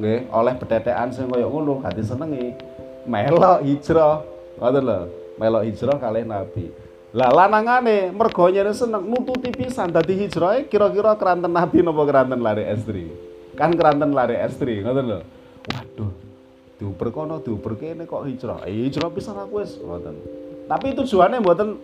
nggih 0.00 0.32
oleh 0.32 0.56
betetekan 0.56 1.12
sing 1.12 1.28
kaya 1.28 1.44
ngono 1.44 1.84
gak 1.84 1.92
disenengi. 1.92 2.56
Melok 3.04 3.60
hijrah. 3.60 4.24
Ngoten 4.56 4.82
lho 4.88 5.00
melok 5.36 5.64
hijrah 5.68 5.96
kalih 6.00 6.24
nabi. 6.24 6.72
Lah 7.12 7.28
lanangane 7.36 8.16
mergo 8.16 8.48
nyene 8.48 8.72
seneng 8.72 9.04
nututi 9.04 9.52
pisan 9.52 9.92
dadi 9.92 10.16
hijrah 10.24 10.64
kira-kira 10.72 11.20
keranten 11.20 11.52
nabi 11.52 11.84
napa 11.84 12.00
keranten 12.08 12.40
lari 12.40 12.64
estri 12.64 13.12
kan 13.60 13.76
keranten 13.76 14.16
lari 14.16 14.40
estri 14.40 14.80
ngoten 14.80 15.04
lho. 15.04 15.20
Waduh 15.68 16.09
diuber 16.80 17.12
kono 17.12 17.44
diuber 17.44 17.76
kene 17.76 18.08
kok 18.08 18.24
hijrah 18.24 18.64
eh, 18.64 18.88
hijrah 18.88 19.12
pisan 19.12 19.36
aku 19.36 19.60
wis 19.60 19.76
mboten 19.76 20.16
tapi 20.64 20.96
tujuannya 20.96 21.44
mboten 21.44 21.76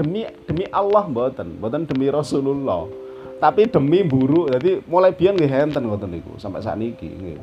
demi 0.00 0.24
demi 0.48 0.64
Allah 0.72 1.04
mboten 1.04 1.60
mboten 1.60 1.84
demi 1.84 2.08
Rasulullah 2.08 2.88
tapi 3.36 3.68
demi 3.68 4.00
buru 4.00 4.48
jadi 4.48 4.80
mulai 4.88 5.12
biyen 5.12 5.36
nggih 5.36 5.68
enten 5.68 5.84
ngoten 5.84 6.08
niku 6.08 6.40
sampai 6.40 6.64
saat 6.64 6.80
niki 6.80 7.08
nggih 7.12 7.38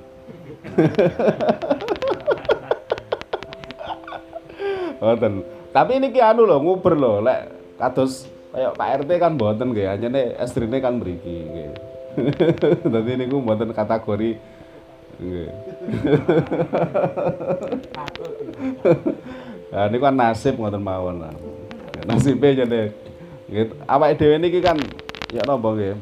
Ngoten. 4.98 5.34
Tapi 5.70 6.02
ini 6.02 6.10
ki 6.10 6.18
anu 6.18 6.50
lho, 6.50 6.58
nguber 6.58 6.98
lho, 6.98 7.22
lek 7.22 7.54
kados 7.78 8.26
kayak 8.50 8.74
Pak 8.74 9.06
RT 9.06 9.10
kan 9.22 9.32
mboten 9.38 9.70
nggih, 9.70 9.86
anyane 9.94 10.34
estrine 10.42 10.82
kan 10.82 10.98
mriki 10.98 11.36
nggih. 11.46 11.70
Dadi 12.94 13.14
niku 13.14 13.38
mboten 13.38 13.78
kategori 13.78 14.57
nggih. 15.22 15.50
Nah, 19.68 19.92
ini 19.92 20.00
kan 20.00 20.16
nasib 20.16 20.56
ngoten 20.56 20.80
mawon 20.80 21.28
lah. 21.28 21.36
Nasibe 22.08 22.56
jane 22.56 22.96
nggih. 23.52 23.76
Awake 23.84 24.16
dhewe 24.16 24.40
niki 24.40 24.64
kan 24.64 24.80
ya 25.30 25.44
napa 25.44 25.76
nggih. 25.76 26.00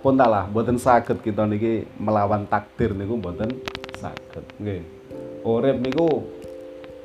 Pun 0.00 0.16
lah, 0.16 0.48
mboten 0.48 0.80
saged 0.80 1.20
kita 1.20 1.44
niki 1.44 1.84
melawan 2.00 2.48
takdir 2.48 2.96
niku 2.96 3.20
mboten 3.20 3.58
saged 3.98 4.46
nggih. 4.62 4.86
Urip 5.42 5.82
niku 5.82 6.24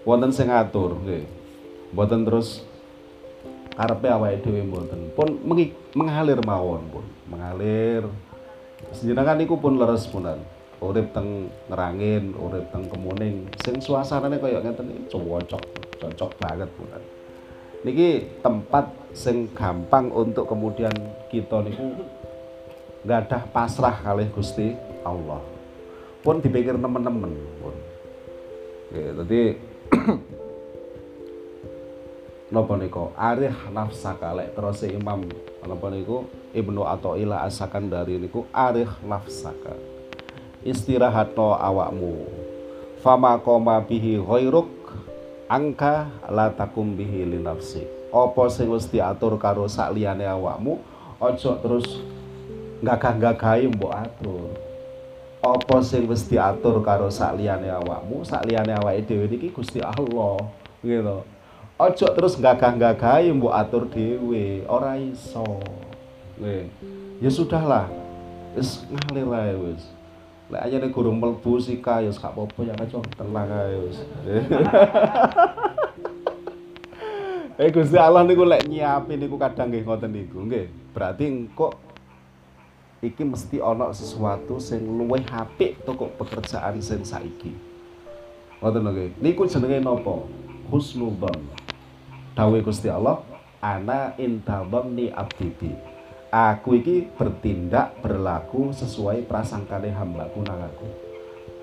wonten 0.06 0.32
sing 0.32 0.54
ngatur 0.54 1.02
nggih. 1.02 1.26
Mboten 1.92 2.24
terus 2.24 2.62
karepe 3.74 4.08
awake 4.08 4.46
dhewe 4.46 4.62
mboten. 4.64 5.12
Pun 5.18 5.28
mengalir 5.98 6.40
mawon 6.46 6.88
pun, 6.94 7.06
mengalir. 7.28 8.06
Sejenengan 8.94 9.36
niku 9.36 9.58
pun 9.58 9.82
leres 9.82 10.06
punan. 10.08 10.40
Urip 10.84 11.16
teng 11.16 11.48
Ngerangin, 11.72 12.36
urip 12.36 12.68
teng 12.72 12.86
Kemuning, 12.92 13.48
sing 13.64 13.80
suasanane 13.80 14.40
kaya 14.40 14.60
ngeten 14.60 14.92
iki 14.92 15.16
cocok, 15.16 15.64
cocok 16.00 16.32
banget 16.40 16.70
punan. 16.76 17.04
Niki 17.86 18.42
tempat 18.42 18.90
sing 19.16 19.48
gampang 19.54 20.10
untuk 20.10 20.50
kemudian 20.50 20.92
kita 21.30 21.62
niku 21.64 22.04
ada 23.06 23.46
pasrah 23.54 23.94
kali 24.02 24.28
Gusti 24.34 24.74
Allah. 25.06 25.40
Pun 26.26 26.42
dipikir 26.42 26.74
teman-teman 26.76 27.32
pun. 27.62 27.76
Oke, 28.90 29.02
jadi 29.22 29.42
napa 32.54 32.74
niku 32.78 33.10
arih 33.18 33.54
nafsaka 33.74 34.32
lek 34.38 34.54
terus 34.54 34.86
Imam 34.86 35.26
napa 35.66 35.88
niku 35.90 36.30
Ibnu 36.54 36.86
Athaillah 36.86 37.44
asakan 37.50 37.90
dari 37.90 38.22
niku 38.22 38.46
arih 38.54 38.88
nafsaka 39.02 39.95
istirahatno 40.66 41.54
awakmu. 41.54 42.26
Fama 43.06 43.38
koma 43.38 43.78
bihi 43.86 44.18
ghairuk 44.18 44.68
angka 45.46 46.10
la 46.26 46.50
takum 46.50 46.98
bihi 46.98 47.22
li 47.30 47.38
nafsi. 47.38 47.86
Apa 48.10 48.50
sing 48.50 48.74
wis 48.74 48.90
diatur 48.90 49.38
karo 49.38 49.70
sak 49.70 49.94
liyane 49.94 50.26
awakmu 50.26 50.82
aja 51.22 51.54
terus 51.62 52.02
gagah-gagahi 52.82 53.70
mbok 53.70 53.94
atur. 53.94 54.50
Apa 55.46 55.86
sing 55.86 56.10
wis 56.10 56.26
diatur 56.26 56.82
karo 56.82 57.14
sak 57.14 57.38
liyane 57.38 57.70
awakmu 57.70 58.26
sak 58.26 58.50
liyane 58.50 58.74
awake 58.74 59.06
dhewe 59.06 59.30
iki 59.30 59.54
Gusti 59.54 59.80
Allah 59.86 60.42
gitu 60.82 61.22
ojo 61.76 62.08
terus 62.16 62.40
gagah-gagahi 62.40 63.30
mbok 63.36 63.54
atur 63.54 63.86
dhewe 63.86 64.66
ora 64.66 64.98
iso. 64.98 65.62
Nggih. 66.42 66.68
Ya 67.22 67.30
sudahlah 67.32 67.86
wis 68.58 68.84
ngalir 68.92 69.56
wis 69.62 69.95
lek 70.52 70.62
aja 70.62 70.76
nek 70.78 70.94
gurung 70.94 71.18
mlebu 71.18 71.58
sika 71.58 72.06
ya 72.06 72.14
gak 72.14 72.34
apa-apa 72.34 72.60
ya 72.62 72.74
aja 72.78 73.02
tenang 73.18 73.50
ae 73.50 73.76
wis 73.82 73.98
Eh 77.56 77.72
Gusti 77.72 77.96
Allah 77.96 78.28
niku 78.28 78.44
lek 78.44 78.68
nyiapin 78.68 79.16
niku 79.16 79.40
kadang 79.40 79.72
nggih 79.72 79.88
ngoten 79.88 80.12
niku 80.12 80.44
nggih. 80.44 80.68
Berarti 80.92 81.24
engko 81.24 81.72
iki 83.00 83.24
mesti 83.24 83.64
ana 83.64 83.96
sesuatu 83.96 84.60
sing 84.60 84.84
luwih 84.84 85.24
apik 85.32 85.80
toko 85.88 86.12
pekerjaan 86.20 86.76
sing 86.84 87.08
saiki. 87.08 87.56
Ngoten 88.60 88.84
lho 88.84 88.92
nggih. 88.92 89.12
Niku 89.24 89.48
jenenge 89.48 89.80
napa? 89.80 90.28
Husnudzon 90.68 91.40
dawuh 92.36 92.60
Gusti 92.60 92.92
Allah 92.92 93.24
ana 93.64 94.12
intabamni 94.20 95.08
abdidi 95.16 95.72
aku 96.36 96.84
iki 96.84 97.08
bertindak 97.16 97.96
berlaku 98.04 98.76
sesuai 98.76 99.24
prasangkane 99.24 99.96
hambaku 99.96 100.44
nang 100.44 100.68
aku. 100.68 100.88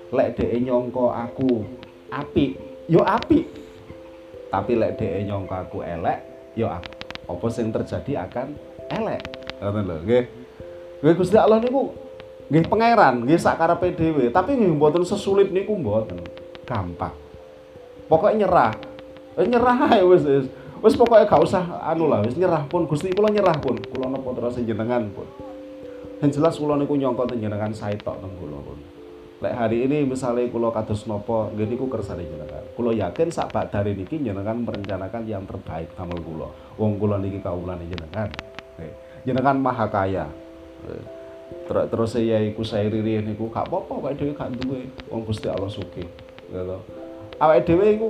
Lek 0.09 0.41
dhek 0.41 0.57
nyongko 0.65 1.13
aku 1.13 1.61
api 2.09 2.57
yo 2.89 3.05
api 3.05 3.45
tapi 4.49 4.71
lek 4.73 4.97
dhek 4.97 5.29
nyongko 5.29 5.53
aku 5.53 5.77
elek 5.85 6.17
yo 6.57 6.73
aku 6.73 6.89
apa 7.29 7.45
sing 7.53 7.69
terjadi 7.69 8.25
akan 8.25 8.57
elek. 8.89 9.21
Ngoten 9.61 9.83
lho 9.85 9.95
nggih. 10.01 10.25
Nggih 11.05 11.15
Gusti 11.21 11.37
Allah 11.37 11.61
niku 11.61 11.93
nggih 12.49 12.65
pangeran 12.65 13.29
nggih 13.29 13.37
sak 13.37 13.61
karepe 13.61 13.93
dhewe. 13.93 14.33
Tapi 14.33 14.57
nggih 14.57 14.73
mboten 14.73 15.05
sesulit 15.05 15.53
niku 15.53 15.77
mboten. 15.77 16.17
Gampang. 16.65 17.13
Pokoknya 18.09 18.49
nyerah. 18.49 18.73
Eh, 19.37 19.45
nyerah 19.49 19.77
ae 19.93 20.01
wis 20.01 20.25
wis 20.83 20.99
pokoknya 20.99 21.25
gak 21.25 21.39
usah 21.39 21.63
anu 21.87 22.11
lah 22.11 22.19
wis 22.27 22.35
nyerah 22.35 22.67
pun. 22.67 22.83
Gusti 22.85 23.15
kula 23.15 23.31
nyerah 23.31 23.55
pun. 23.57 23.79
Kula 23.79 24.11
napa 24.11 24.29
terus 24.35 24.59
jenengan 24.59 25.07
pun. 25.15 25.25
Yang 26.19 26.39
jelas 26.39 26.59
kula 26.59 26.75
niku 26.75 26.99
nyangka 26.99 27.31
jenengan 27.39 27.71
sae 27.71 27.95
tok 27.95 28.19
teng 28.19 28.35
kula 28.35 28.59
pun. 28.59 28.77
Lek 29.39 29.55
hari 29.55 29.87
ini 29.87 30.03
misalnya 30.03 30.43
kula 30.51 30.75
kados 30.75 31.07
napa 31.07 31.47
nggih 31.55 31.71
niku 31.71 31.87
kersane 31.87 32.27
jenengan. 32.27 32.63
Kula 32.75 32.91
yakin 32.91 33.31
sak 33.31 33.55
dari 33.71 33.95
niki 33.95 34.19
jenengan 34.19 34.59
merencanakan 34.59 35.23
yang 35.23 35.47
terbaik 35.47 35.95
damel 35.95 36.19
kula. 36.19 36.51
Wong 36.75 36.99
kula 36.99 37.15
niki 37.23 37.39
kawulane 37.39 37.87
jenengan. 37.87 38.27
Jenengan 39.23 39.55
maha 39.55 39.87
kaya. 39.87 40.27
Terus 41.63 41.85
terus 41.87 42.11
ya 42.19 42.43
iku 42.43 42.67
saya 42.67 42.91
riri 42.91 43.23
niku 43.23 43.47
gak 43.47 43.71
apa-apa 43.71 44.11
awake 44.11 44.19
dhewe 44.19 44.35
gak 44.35 44.51
duwe. 44.59 44.83
Wong 45.07 45.23
Gusti 45.23 45.47
Allah 45.47 45.71
sugih 45.71 46.07
gitu 46.51 46.77
awake 47.39 47.63
dhewe 47.63 47.87
iku 47.93 48.07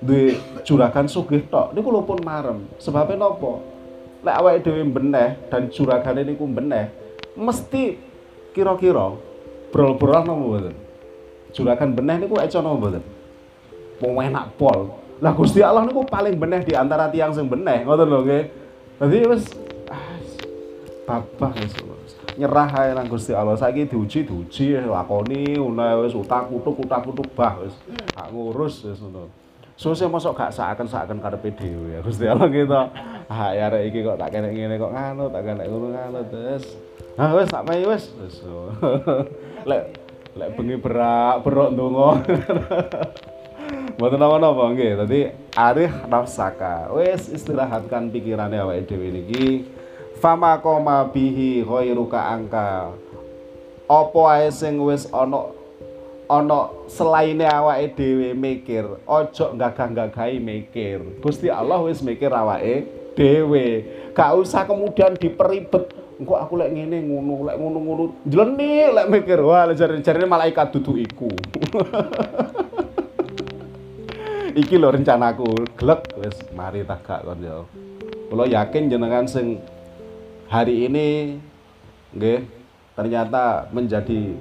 duwe 0.00 0.40
juragan 0.64 1.04
sugih 1.04 1.44
tok 1.52 1.76
niku 1.76 1.92
lho 1.92 2.02
pun 2.04 2.20
marem. 2.24 2.64
Sebabe 2.80 3.14
napa? 3.16 3.60
Lek 4.20 4.36
awake 4.36 4.58
dhewe 4.64 4.84
beneh 4.84 5.36
dan 5.48 5.72
juragane 5.72 6.24
niku 6.24 6.44
beneh, 6.44 6.92
mesti 7.36 7.96
kira-kira 8.52 9.16
brol-brol 9.72 10.24
napa 10.24 10.36
mboten? 10.36 10.76
Juragan 11.56 11.96
beneh 11.96 12.16
niku 12.20 12.36
eco 12.40 12.58
napa 12.60 12.76
mboten? 12.76 13.04
Wong 14.00 14.16
enak 14.24 14.56
pol. 14.56 14.96
Lah 15.20 15.36
Gusti 15.36 15.60
Allah 15.60 15.84
niku 15.84 16.04
paling 16.08 16.36
beneh 16.40 16.64
di 16.64 16.72
antara 16.72 17.12
tiang 17.12 17.32
sing 17.36 17.48
beneh, 17.48 17.84
ngoten 17.84 18.08
lho 18.08 18.20
nggih. 18.24 18.44
Dadi 19.00 19.16
wis 19.28 19.44
ah, 19.88 20.04
babah 21.08 21.52
wis 21.60 21.72
nyerah 22.40 22.68
ae 22.72 22.96
nang 22.96 23.08
Gusti 23.08 23.36
Allah. 23.36 23.56
Saiki 23.56 23.84
diuji 23.84 24.24
diuji 24.24 24.80
lakoni 24.84 25.60
ulah 25.60 26.00
wis 26.04 26.16
utak-utuk 26.16 26.88
utak-utuk 26.88 27.28
bah 27.36 27.60
wis. 27.60 27.76
Gak 28.16 28.28
ngurus 28.32 28.84
wis 28.88 28.96
ngono. 29.00 29.28
Susah 29.80 30.12
masuk 30.12 30.36
gak 30.36 30.52
seakan-seakan 30.52 31.24
karepe 31.24 31.56
dhewe 31.56 31.96
ya 31.96 32.04
Gusti 32.04 32.28
Allah 32.28 32.52
gitu. 32.52 32.76
Ah 33.32 33.56
ya 33.56 33.72
arek 33.72 33.88
iki 33.88 34.04
kok 34.04 34.20
tak 34.20 34.28
kene 34.28 34.52
ngene 34.52 34.76
kok 34.76 34.92
nganu, 34.92 35.32
tak 35.32 35.40
kene 35.40 35.64
ngono 35.64 35.88
nganu 35.96 36.20
terus. 36.28 36.76
Ah 37.16 37.32
wis 37.32 37.48
tak 37.48 37.64
mai 37.64 37.80
wis. 37.88 38.12
Wis. 38.20 38.44
Lek 39.72 39.96
lek 40.36 40.52
bengi 40.52 40.76
berak 40.76 41.40
berok 41.40 41.72
ndonga. 41.72 42.10
Mboten 43.96 44.20
napa-napa 44.20 44.68
nggih. 44.76 45.00
Dadi 45.00 45.20
arih 45.56 45.92
nafsaka. 46.12 46.92
Wis 46.92 47.32
istirahatkan 47.32 48.12
pikirane 48.12 48.60
awake 48.60 48.84
dhewe 48.84 49.08
niki. 49.08 49.64
Fama 50.20 50.60
koma 50.60 51.08
bihi 51.08 51.64
ghairuka 51.64 52.20
angka. 52.20 52.92
Apa 53.88 54.20
ae 54.44 54.52
sing 54.52 54.76
wis 54.84 55.08
ana 55.08 55.56
ana 56.30 56.70
selaine 56.86 57.42
awake 57.42 57.98
dhewe 57.98 58.30
mikir, 58.38 58.86
ojo 59.02 59.46
gagah-gagahi 59.58 60.38
mikir. 60.38 61.18
Gusti 61.18 61.50
Allah 61.50 61.82
wis 61.82 61.98
mikir 61.98 62.30
awake 62.30 62.86
dhewe. 63.18 63.82
Gak 64.14 64.30
usah 64.38 64.62
kemudian 64.62 65.18
diperibet. 65.18 65.90
Engko 66.22 66.38
aku 66.38 66.54
lek 66.60 66.70
ngene 66.70 67.02
ngono, 67.02 67.50
lek 67.50 67.56
ngono-ngono. 67.58 68.04
Jleni 68.28 68.94
lek 68.94 69.10
mikir, 69.10 69.42
wah 69.42 69.66
jare-jarene 69.74 70.30
malaikat 70.30 70.70
dudu 70.70 70.94
iku. 70.94 71.32
Iki 74.60 74.78
lho 74.78 74.90
rencanaku, 74.94 75.66
glek 75.74 76.14
wis 76.20 76.36
mari 76.54 76.86
tak 76.86 77.02
gak 77.06 77.26
kon 77.26 77.42
yo. 77.42 77.66
Kula 78.30 78.46
yakin 78.46 78.86
jenengan 78.86 79.26
sing 79.26 79.58
hari 80.46 80.86
ini 80.86 81.38
nggih 82.14 82.42
ternyata 82.98 83.70
menjadi 83.70 84.34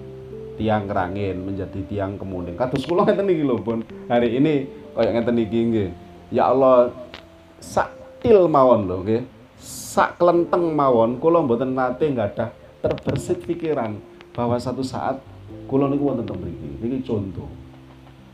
tiang 0.60 0.92
rangin 0.92 1.40
menjadi 1.40 1.80
tiang 1.88 2.20
kemuning 2.20 2.60
kados 2.60 2.84
kula 2.84 3.08
ngeten 3.08 3.32
iki 3.32 3.44
lho 3.48 3.56
pun 3.64 3.80
hari 4.12 4.36
ini 4.36 4.68
kaya 4.92 5.16
ngeten 5.16 5.40
iki 5.40 5.60
nggih 5.72 5.90
ya 6.36 6.52
Allah 6.52 6.92
sak 7.64 8.20
til 8.20 8.52
mawon 8.52 8.84
lho 8.92 8.98
nggih 9.08 9.22
sak 9.64 10.20
kelenteng 10.20 10.76
mawon 10.76 11.16
kula 11.24 11.40
mboten 11.40 11.72
nate 11.72 12.12
ada 12.12 12.52
terbersit 12.84 13.48
pikiran 13.48 13.96
bahwa 14.36 14.60
satu 14.60 14.84
saat 14.84 15.24
kula 15.72 15.88
niku 15.88 16.12
wonten 16.12 16.28
teng 16.28 16.44
mriki 16.44 16.70
niki 16.84 17.00
contoh 17.08 17.48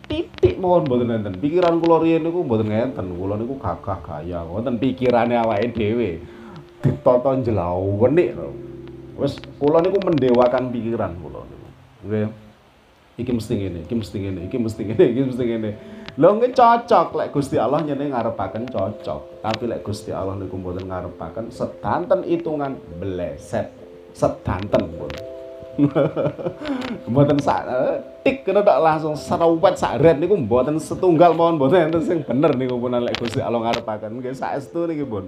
titik 0.05 0.61
mohon 0.61 0.85
mboten 0.85 1.09
enten. 1.09 1.33
Pikiran 1.41 1.81
kula 1.81 1.97
riyen 2.01 2.21
niku 2.21 2.45
mboten 2.45 2.69
ngenten. 2.69 3.09
Kula 3.17 3.41
niku 3.41 3.57
gagah 3.57 3.99
gaya 4.05 4.45
wonten 4.45 4.77
pikirane 4.77 5.33
awake 5.33 5.73
dhewe. 5.73 6.21
Ditata 6.81 7.41
njlawenik. 7.41 8.37
Wis 9.17 9.41
kula 9.57 9.81
niku 9.81 9.97
mendewakan 10.05 10.69
pikiran 10.69 11.17
kula 11.17 11.41
Nggih. 12.05 12.29
Iki 13.15 13.31
mesti 13.31 13.53
ngene, 13.55 13.79
iki 13.87 13.95
mesti 13.95 14.17
ngene, 14.19 14.39
iki 14.51 14.57
mesti 14.59 14.81
ngene, 14.83 15.03
iki 15.07 15.21
mesti 15.23 15.43
ngene. 15.47 15.71
Lho 16.15 16.29
nggih 16.39 16.51
cocok 16.55 17.07
lek 17.15 17.29
Gusti 17.35 17.55
Allah 17.59 17.83
nyene 17.83 18.11
ngarepaken 18.11 18.71
cocok. 18.71 19.43
Tapi 19.43 19.63
lek 19.67 19.83
Gusti 19.83 20.11
Allah 20.15 20.35
niku 20.39 20.55
mboten 20.55 20.87
ngarepaken 20.87 21.51
sedanten 21.51 22.23
hitungan 22.23 22.79
bleset. 22.99 23.71
Sedanten 24.15 24.83
pun. 24.95 25.11
mboten 27.11 27.35
sak 27.35 27.67
eh, 27.67 27.99
tik 28.23 28.47
kena 28.47 28.63
tak 28.63 28.79
langsung 28.79 29.11
serawat 29.19 29.75
sak 29.75 29.99
red 29.99 30.23
niku 30.23 30.39
mboten 30.39 30.79
setunggal 30.79 31.35
mawon 31.35 31.59
mboten 31.59 31.91
enten 31.91 31.99
sing 31.99 32.23
bener 32.23 32.55
niku 32.55 32.79
pun 32.79 32.95
lek 32.95 33.19
Gusti 33.19 33.43
Allah 33.43 33.59
ngarepaken 33.59 34.23
nggih 34.23 34.31
saestu 34.39 34.87
niki 34.87 35.03
pun. 35.03 35.27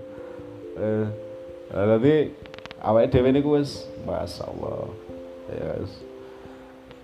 Eh 0.79 1.07
dadi 1.71 2.31
awake 2.79 3.11
dhewe 3.11 3.29
niku 3.35 3.59
wis 3.59 3.91
masyaallah. 4.07 4.87
Ya 5.51 5.83
wis. 5.83 6.06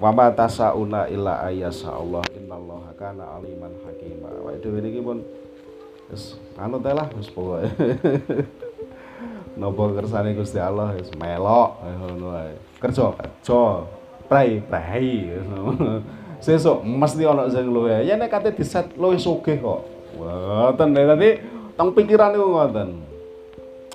Wa 0.04 0.12
ma 0.12 0.28
tasauna 0.36 1.08
illa 1.08 1.39
ayyasa 1.47 1.95
Allah. 1.95 2.28
Innallaha 2.36 2.91
kana 2.99 3.24
aliman 3.39 3.72
hakima. 3.88 4.28
Awake 4.36 4.60
dhewe 4.60 4.84
niki 4.84 4.99
pun 4.99 5.24
wis 6.12 6.36
anu 6.60 6.76
teh 6.84 6.91
lah 6.91 7.08
wis 7.16 7.32
pokoke. 7.32 7.72
Napa 9.64 9.84
kersane 9.95 10.36
Gusti 10.36 10.60
Allah? 10.60 10.91
Wis 10.99 11.08
melok 11.16 11.80
ngono 11.88 12.36
wae 12.36 12.51
kerja 12.84 13.16
kerja. 13.16 13.88
Prai 14.28 14.60
prai. 14.60 15.39
Sesuk 16.43 16.84
mesti 16.84 17.24
ana 17.24 17.47
sing 17.47 17.72
luwe. 17.72 18.04
Ya 18.04 18.20
nek 18.20 18.28
kate 18.28 18.51
diset 18.51 18.91
luwe 18.99 19.16
sugih 19.16 19.56
kok. 19.56 19.88
Ngoten 20.20 20.91
tadi 20.91 21.39
teng 21.80 21.95
pikiran 21.95 22.36
niku 22.36 22.51
ngoten. 22.51 22.89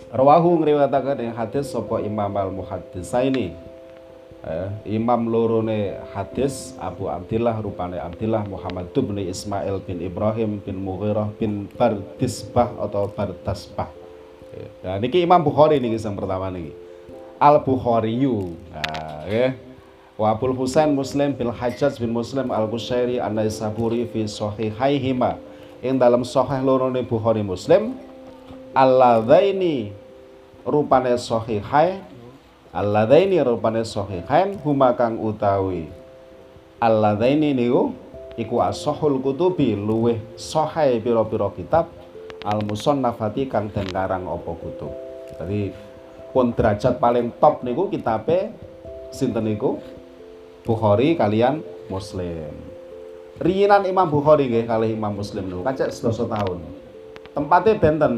Rawahu 0.08 0.64
ngriwayataken 0.64 1.36
hadis 1.36 1.68
sapa 1.68 2.00
Imam 2.00 2.32
Al 2.32 2.48
Muhaddisaini 2.48 3.67
eh, 4.44 4.68
Imam 4.98 5.26
lorone 5.26 5.98
hadis 6.14 6.76
Abu 6.78 7.10
Abdillah 7.10 7.58
rupane 7.58 7.98
Abdillah 7.98 8.46
Muhammad 8.46 8.90
bin 8.94 9.18
Ismail 9.22 9.82
bin 9.82 9.98
Ibrahim 10.02 10.62
bin 10.62 10.76
Mughirah 10.78 11.32
bin 11.38 11.66
Bardisbah 11.74 12.74
atau 12.78 13.10
Bardasbah. 13.10 13.90
Ya, 14.82 14.98
niki 14.98 15.22
Imam 15.22 15.42
Bukhari 15.42 15.78
niki 15.78 15.98
yang 15.98 16.18
pertama 16.18 16.50
niki. 16.50 16.74
Al 17.38 17.62
Bukhariyu. 17.62 18.54
Nah, 18.74 19.22
ya. 19.30 19.54
Wa 20.18 20.34
Abul 20.34 20.50
Husain 20.50 20.90
Muslim 20.90 21.30
bil 21.30 21.54
Hajjaj 21.54 21.94
bin 22.02 22.10
Muslim 22.10 22.50
Al 22.50 22.66
Qushairi 22.66 23.22
An 23.22 23.38
Naisaburi 23.38 24.02
fi 24.10 24.26
Sahihaihima. 24.26 25.38
Ing 25.78 25.94
dalam 25.94 26.26
sahih 26.26 26.58
loro 26.58 26.90
ne 26.90 27.06
Bukhari 27.06 27.38
Muslim 27.46 27.94
alladzaini 28.74 29.94
rupane 30.66 31.14
sahihai 31.14 32.02
alladzaini 32.74 33.40
rupane 33.40 33.84
sahihain 33.84 34.60
huma 34.60 34.92
kang 34.92 35.16
utawi 35.16 35.88
alladzaini 36.78 37.56
niku 37.56 37.96
iku 38.38 38.62
asahul 38.62 39.18
kutubi 39.18 39.74
luweh 39.74 40.20
sahih 40.38 41.02
pira-pira 41.02 41.50
kitab 41.56 41.90
al 42.46 42.62
musannafati 42.62 43.50
kang 43.50 43.66
den 43.74 43.90
karang 43.90 44.30
apa 44.30 44.52
kutub. 44.54 44.92
Jadi 45.34 45.74
pun 46.30 46.54
derajat 46.54 47.02
paling 47.02 47.34
top 47.42 47.66
niku 47.66 47.90
kitabe 47.90 48.54
sinten 49.10 49.48
niku 49.48 49.82
Bukhari 50.62 51.16
kalian 51.16 51.64
Muslim. 51.88 52.52
Riyinan 53.40 53.88
Imam 53.88 54.06
Bukhari 54.12 54.46
nggih 54.46 54.68
kali 54.68 54.92
Imam 54.92 55.16
Muslim 55.16 55.48
niku 55.48 55.64
kacek 55.64 55.90
sedasa 55.90 56.28
tahun. 56.28 56.60
Tempatnya 57.32 57.80
benten 57.80 58.12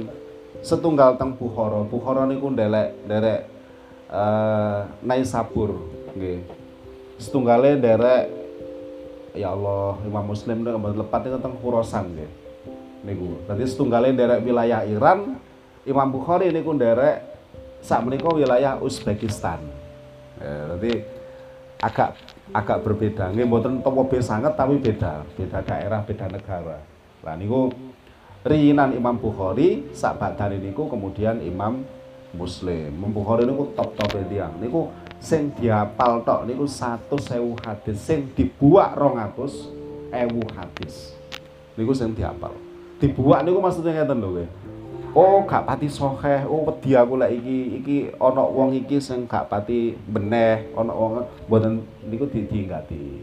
setunggal 0.60 1.16
teng 1.16 1.38
Bukhara. 1.38 1.86
Bukhara 1.86 2.26
niku 2.28 2.50
ndelek 2.50 3.08
derek 3.08 3.59
uh, 4.10 4.90
Naisabur 5.00 5.78
nggih. 6.18 6.42
Setunggale 7.16 7.78
derek 7.78 8.26
ya 9.36 9.54
Allah 9.54 9.96
Imam 10.02 10.24
Muslim 10.34 10.66
niku 10.66 10.78
lepat 10.78 11.30
itu 11.30 11.38
teng 11.38 11.54
Khurasan 11.62 12.04
nggih. 12.12 12.30
Niku. 13.06 13.28
Dadi 13.48 13.64
setunggale 13.64 14.12
derek 14.12 14.44
wilayah 14.44 14.84
Iran, 14.84 15.40
Imam 15.88 16.08
Bukhari 16.12 16.52
niku 16.52 16.76
derek 16.76 17.22
saat 17.80 18.04
menika 18.04 18.28
wilayah 18.28 18.76
Uzbekistan. 18.76 19.62
Ya, 20.40 20.76
agak 21.80 22.16
agak 22.52 22.78
berbeda. 22.84 23.32
Nggih 23.32 23.46
mboten 23.48 23.80
topo 23.80 24.04
sangat 24.20 24.52
tapi 24.56 24.76
beda, 24.76 25.24
beda 25.36 25.64
daerah, 25.64 26.00
beda 26.04 26.26
negara. 26.28 26.78
Lah 27.24 27.34
niku 27.36 27.72
riyinan 28.44 28.96
Imam 28.96 29.16
Bukhari 29.20 29.92
sak 29.92 30.20
badane 30.20 30.60
niku 30.60 30.88
kemudian 30.88 31.40
Imam 31.44 31.84
Muslim. 32.34 32.90
Imam 32.94 33.10
Bukhari 33.10 33.46
niku 33.46 33.70
top-top 33.74 34.16
tiyang. 34.30 34.54
Niku 34.58 34.90
sing 35.20 35.52
diapal 35.58 36.22
tok 36.24 36.46
niku 36.48 36.64
100.000 36.64 37.66
hadis, 37.66 37.96
sing 38.00 38.30
dibuak 38.32 38.96
200.000 38.96 40.56
hadis. 40.56 41.14
Niku 41.74 41.92
sing 41.92 42.14
diapal. 42.14 42.54
Dibuak 43.00 43.42
niku 43.42 43.58
maksudnya 43.58 44.04
ngeten 44.04 44.20
lho 44.20 44.44
oh 45.14 45.42
gak 45.42 45.66
pati 45.66 45.90
sokeh 45.90 46.46
oh 46.46 46.70
wedi 46.70 46.94
aku 46.94 47.18
lek 47.18 47.34
iki 47.34 47.58
iki 47.82 47.96
ana 48.22 48.42
wong 48.46 48.70
iki 48.78 49.02
sing 49.02 49.26
gak 49.26 49.50
pati 49.50 49.98
beneh 50.06 50.70
ana 50.78 50.94
wong 50.94 51.26
mboten 51.50 51.82
niku 52.06 52.30
diinggati 52.30 53.18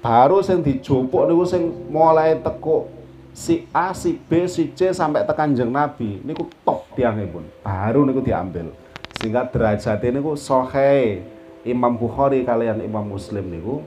baru 0.00 0.40
sing 0.40 0.64
dijupuk 0.64 1.28
niku 1.28 1.44
sing 1.44 1.68
mulai 1.92 2.40
teko 2.40 2.88
si 3.32 3.64
A, 3.72 3.96
si 3.96 4.20
B, 4.20 4.44
si 4.44 4.70
C 4.76 4.92
sampai 4.92 5.24
tekan 5.24 5.56
jeng 5.56 5.72
Nabi 5.72 6.20
niku 6.20 6.46
top 6.62 6.92
pun. 6.94 7.44
Baru 7.64 8.04
niku 8.04 8.20
diambil. 8.20 8.70
Sehingga 9.16 9.48
derajatnya 9.48 10.20
niku 10.20 10.36
sohei 10.36 11.24
Imam 11.64 11.96
Bukhari 11.96 12.44
kalian 12.44 12.84
Imam 12.84 13.04
Muslim 13.08 13.48
niku 13.48 13.80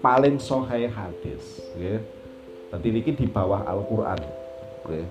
paling 0.00 0.40
sohei 0.40 0.88
hadis 0.88 1.60
nggih. 1.76 2.00
Dadi 2.68 2.88
niki 2.92 3.16
di 3.16 3.24
bawah 3.28 3.64
Al-Qur'an. 3.64 4.20
Nggih. 4.84 5.06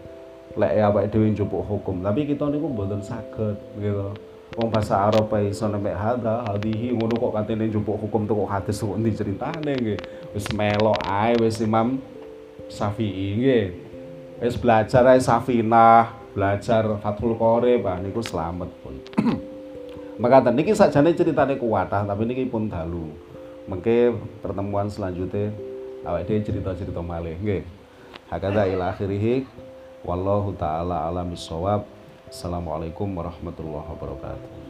Lek 0.58 0.74
ya 0.74 0.90
awake 0.90 1.14
dhewe 1.14 1.30
njupuk 1.30 1.62
hukum 1.70 2.02
tapi 2.02 2.26
kita 2.26 2.50
niku 2.50 2.66
mboten 2.66 3.06
saged 3.06 3.58
gitu. 3.78 4.10
Wong 4.58 4.74
bahasa 4.74 4.98
Arab 4.98 5.30
iso 5.46 5.70
nek 5.70 5.94
hadza 5.94 6.42
hadhihi 6.50 6.98
ngono 6.98 7.14
kok 7.14 7.36
katene 7.38 7.70
njupuk 7.70 8.00
hukum 8.02 8.26
kok 8.26 8.50
hadis 8.50 8.82
kok 8.82 8.98
ndi 8.98 9.14
ceritane 9.14 9.74
nggih. 9.78 10.00
Wis 10.34 10.50
melok 10.56 10.98
ae 11.06 11.38
wis 11.38 11.62
Imam 11.62 12.02
Syafi'i 12.68 13.40
nggih. 13.40 13.66
Wis 14.44 14.56
belajar 14.60 15.04
ae 15.10 15.20
Safinah 15.20 16.14
belajar 16.38 16.86
Fathul 17.02 17.34
Qorib 17.34 17.82
ah 17.90 17.98
niku 17.98 18.22
selamat 18.22 18.70
pun. 18.86 18.96
Maka 20.22 20.54
niki 20.54 20.78
sakjane 20.78 21.18
ceritane 21.18 21.58
kuwatah 21.58 22.06
tapi 22.06 22.30
niki 22.30 22.46
pun 22.46 22.70
dalu. 22.70 23.10
Mengke 23.66 24.14
pertemuan 24.46 24.88
selanjutnya 24.88 25.52
awake 26.06 26.30
dhewe 26.30 26.46
cerita-cerita 26.46 27.02
malih 27.02 27.36
nggih. 27.42 27.64
Hakada 28.30 28.70
ila 28.70 28.94
akhirih 28.94 29.48
Wallahu 30.06 30.54
taala 30.56 31.10
alam 31.10 31.34
bisawab. 31.34 31.84
Assalamualaikum 32.30 33.08
warahmatullahi 33.18 33.88
wabarakatuh. 33.92 34.67